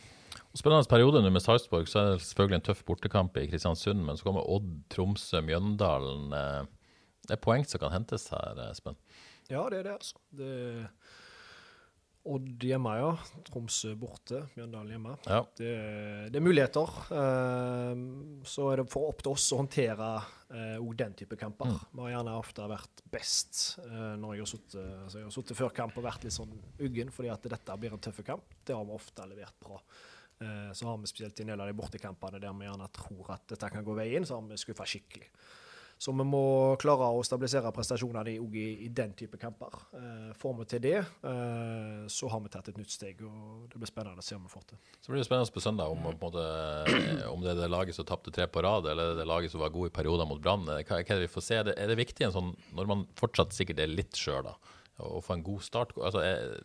[0.58, 1.88] Spennende periode nå med Sarpsborg.
[1.88, 4.02] Så er det selvfølgelig en tøff bortekamp i Kristiansund.
[4.04, 6.34] Men så kommer Odd, Tromsø, Mjøndalen.
[6.36, 8.98] Eh, det er poeng som kan hentes her, Espen?
[9.50, 10.20] Ja, det er det, altså.
[10.36, 10.52] Det
[12.30, 13.14] Odd hjemme, ja.
[13.48, 14.44] Tromsø borte.
[14.54, 15.14] Mjøndalen hjemme.
[15.26, 15.40] Ja.
[15.58, 15.70] Det,
[16.30, 16.92] det, er muligheter.
[17.10, 20.10] Uh, så er det for opp til oss å håndtere
[20.54, 21.72] uh, den type kamper.
[21.72, 21.80] Mm.
[21.96, 26.06] Vi har gjerne ofte vært best uh, når jeg har sittet altså før kamp og
[26.06, 28.54] vært litt sånn uggen fordi at dette blir en tøff kamp.
[28.62, 29.82] Det har vi ofte levert bra.
[30.40, 33.34] Uh, så har vi spesielt i en del av de bortekampene der vi gjerne tror
[33.40, 35.32] at dette kan gå veien, så har vi skuffa skikkelig.
[36.00, 36.42] Så vi må
[36.80, 39.74] klare å stabilisere prestasjonene i, i, i den type kamper.
[40.00, 40.94] Eh, får vi til det,
[41.28, 43.20] eh, så har vi tatt et nytt steg.
[43.28, 44.80] og Det blir spennende å se om vi får til.
[45.04, 46.46] Så blir det spennende på søndag om, på måte,
[46.88, 49.52] eh, om det er det laget som tapte tre på rad, eller det, det laget
[49.52, 50.64] som var gode i perioder mot Brann.
[50.70, 51.60] Hva, hva, er det vi får se?
[51.60, 54.54] Er det, er det viktig, sånn, når man fortsatt sikkert er litt skjør,
[55.04, 55.96] å få en god start?
[56.00, 56.64] Altså, er,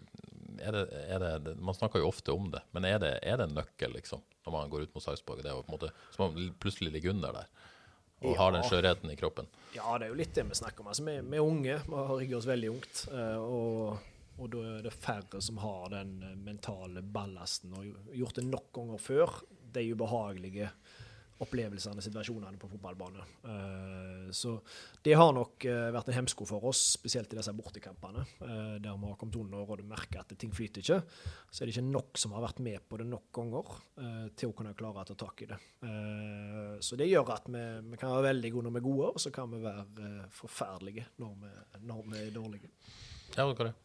[0.62, 3.50] er det, er det, Man snakker jo ofte om det, men er det, er det
[3.50, 5.42] en nøkkel, liksom, når man går ut mot Sarpsborg?
[5.42, 7.70] Det er på en måte, Så man plutselig ligger under der
[8.24, 8.38] og ja.
[8.40, 9.46] har den skjørheten i kroppen?
[9.76, 10.90] Ja, det er jo litt det vi snakker om.
[10.92, 13.06] Altså, vi, vi er unge, vi har rigget oss veldig ungt.
[13.12, 18.46] og og da er det færre som har den eh, mentale ballasten og gjort det
[18.48, 19.36] nok ganger før.
[19.74, 20.70] De ubehagelige
[21.42, 23.24] opplevelsene, situasjonene på fotballbane.
[23.42, 24.54] Uh, så
[25.04, 28.24] det har nok uh, vært en hemsko for oss, spesielt i disse bortekampene.
[28.40, 31.00] Uh, der vi har kommet under og merker at ting flyter ikke.
[31.50, 33.72] Så er det ikke nok som har vært med på det nok ganger
[34.38, 35.56] til å kunne klare å ta tak i det.
[36.84, 39.22] så det gjør at vi, vi, kan være veldig gode når vi er gode, og
[39.22, 41.54] så kan vi være forferdelige når vi,
[41.90, 42.72] når vi er dårlige.
[43.34, 43.83] Ja, det Eh,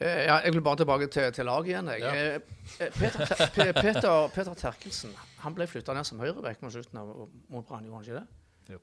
[0.00, 1.88] ja, jeg vil bare tilbake til, til laget igjen.
[1.98, 2.12] Ja.
[2.14, 2.34] Eh,
[2.80, 3.24] eh, Peter,
[3.82, 7.10] Peter, Peter, Terkelsen han ble flytta ned som høyrebekk mot slutten av
[7.50, 8.76] mot Brann, gjorde han ikke det?
[8.76, 8.80] Jo.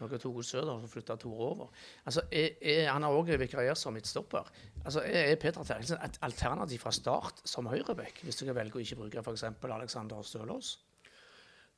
[0.00, 1.70] Dere tok ut Søder, og flytta Tore over.
[2.06, 4.50] Altså, er, er, han har òg vikariert som midtstopper.
[4.84, 8.84] Altså, er, er Peter Terkelsen et alternativ fra start som høyrebekk, hvis dere velger å
[8.84, 9.46] ikke bruke f.eks.
[9.78, 10.74] Alexander Stølås?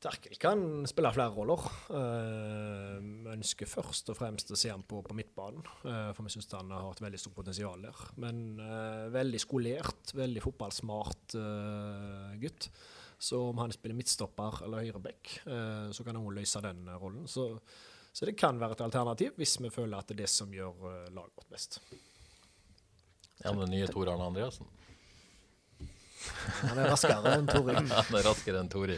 [0.01, 1.64] Terkel kan spille flere roller.
[1.92, 6.32] Uh, vi ønsker først og fremst å se ham på, på midtbanen, uh, for vi
[6.32, 8.01] syns han har et veldig stort potensial der.
[8.22, 11.36] Men uh, veldig skolert, veldig fotballsmart
[12.40, 12.70] gutt.
[13.20, 15.34] Så om han spiller midtstopper eller høyreback,
[15.92, 17.26] så kan han løse den rollen.
[17.28, 17.51] Så,
[18.09, 21.11] så, det kan være et alternativ hvis vi føler at det er det som gjør
[21.12, 21.76] laget vårt best.
[23.42, 24.72] Ja, den nye Tor Arne Andreassen?
[26.62, 27.76] Han er raskere enn Tori.
[27.92, 28.96] han er raskere enn Tori.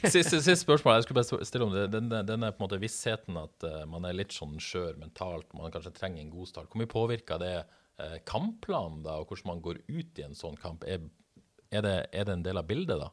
[0.00, 1.88] Siste, siste, spørsmål jeg skulle bare stille om det.
[1.92, 5.72] Denne, denne på en måte vissheten at uh, man er litt sånn skjør mentalt, man
[5.74, 6.70] kanskje trenger en god start.
[6.70, 10.56] Hvor mye påvirker det uh, kampplanen, da, og hvordan man går ut i en sånn
[10.60, 10.86] kamp?
[10.88, 11.04] Er,
[11.68, 13.10] er, det, er det, en del av bildet, da?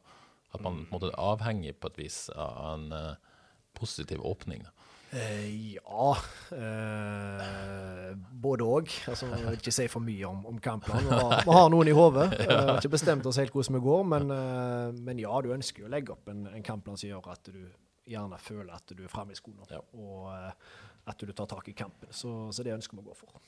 [0.56, 3.40] At man på en måte på et vis av en uh,
[3.76, 4.64] positiv åpning?
[4.64, 4.87] da?
[5.10, 6.08] Eh, ja
[6.52, 8.90] eh, Både òg.
[9.08, 11.08] Altså, jeg vil ikke si for mye om, om kampplanen.
[11.08, 12.26] Vi, vi, har noen i hodet.
[12.38, 15.84] Vi har ikke bestemt oss helt hvordan vi går, men, eh, men, ja, du ønsker
[15.84, 17.62] jo å legge opp en, en kampplan som gjør at du
[18.08, 19.80] gjerne føler at du er framme i skoene, ja.
[19.96, 20.76] og eh,
[21.08, 22.12] at du tar tak i kampen.
[22.12, 23.40] Så, så det ønsker vi å gå for.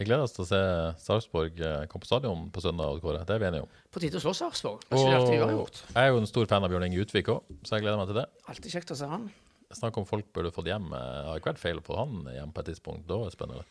[0.00, 0.60] Vi gleder oss til å se
[1.02, 3.02] Sarpsborg eh, komme på stadion på søndag.
[3.04, 3.20] Kåre.
[3.28, 3.78] Det er vi enige om.
[3.92, 4.86] På tide å slå Sarpsborg.
[4.96, 8.08] Jeg er jo en stor fan av Bjørn Inge Utvik òg, så jeg gleder meg
[8.08, 8.28] til det.
[8.48, 9.28] Alltid kjekt å se han.
[9.70, 10.90] Snakk om folk burde fått hjem.
[10.96, 13.06] Eh, har ikke vært feil å få han hjem på et tidspunkt.
[13.08, 13.66] Da er det spennende.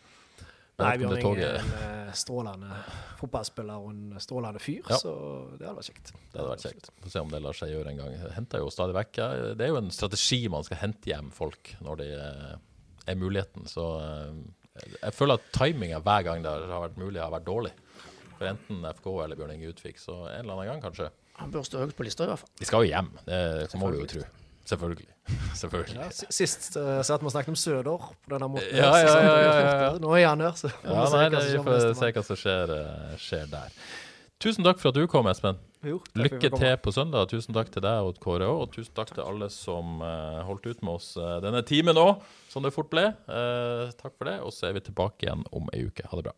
[0.80, 2.78] Nei, Bjørn Inge er en eh, strålende
[3.20, 5.00] fotballspiller og en strålende fyr, ja.
[5.02, 5.12] så
[5.60, 6.14] det hadde vært kjekt.
[6.16, 6.88] Det hadde vært kjekt.
[7.04, 8.16] Få se om det lar seg gjøre en gang.
[8.38, 9.20] Henter jo stadig vekk.
[9.60, 13.68] Det er jo en strategi man skal hente hjem folk når det er muligheten.
[13.68, 17.76] Så eh, jeg føler at timinga hver gang det har vært mulig, har vært dårlig.
[18.38, 20.00] For enten FK eller Bjørn Inge Utvik.
[20.00, 21.12] Så en eller annen gang, kanskje.
[21.44, 22.56] Han bør stå høyt på lista, i hvert fall.
[22.60, 24.30] De skal jo hjem, det må vi jo tro.
[24.70, 25.08] Selvfølgelig.
[25.62, 25.98] Selvfølgelig.
[25.98, 28.70] Ja, sist uh, satt vi og snakket om Søder på denne måten.
[28.76, 32.24] Ja, ja, ja, Nå er han her, så ja, nei, det, vi får se hva
[32.28, 33.74] som skjer, uh, skjer, der.
[34.40, 35.58] Tusen takk for at du kom, Espen.
[35.84, 37.28] Jo, Lykke til på søndag.
[37.32, 38.62] Tusen takk til deg og Kåre òg.
[38.68, 41.10] Og tusen takk til alle som uh, holdt ut med oss
[41.44, 43.10] denne timen òg, som det fort ble.
[44.00, 46.08] takk for det, og så er vi tilbake igjen om ei uke.
[46.08, 46.38] Ha det bra.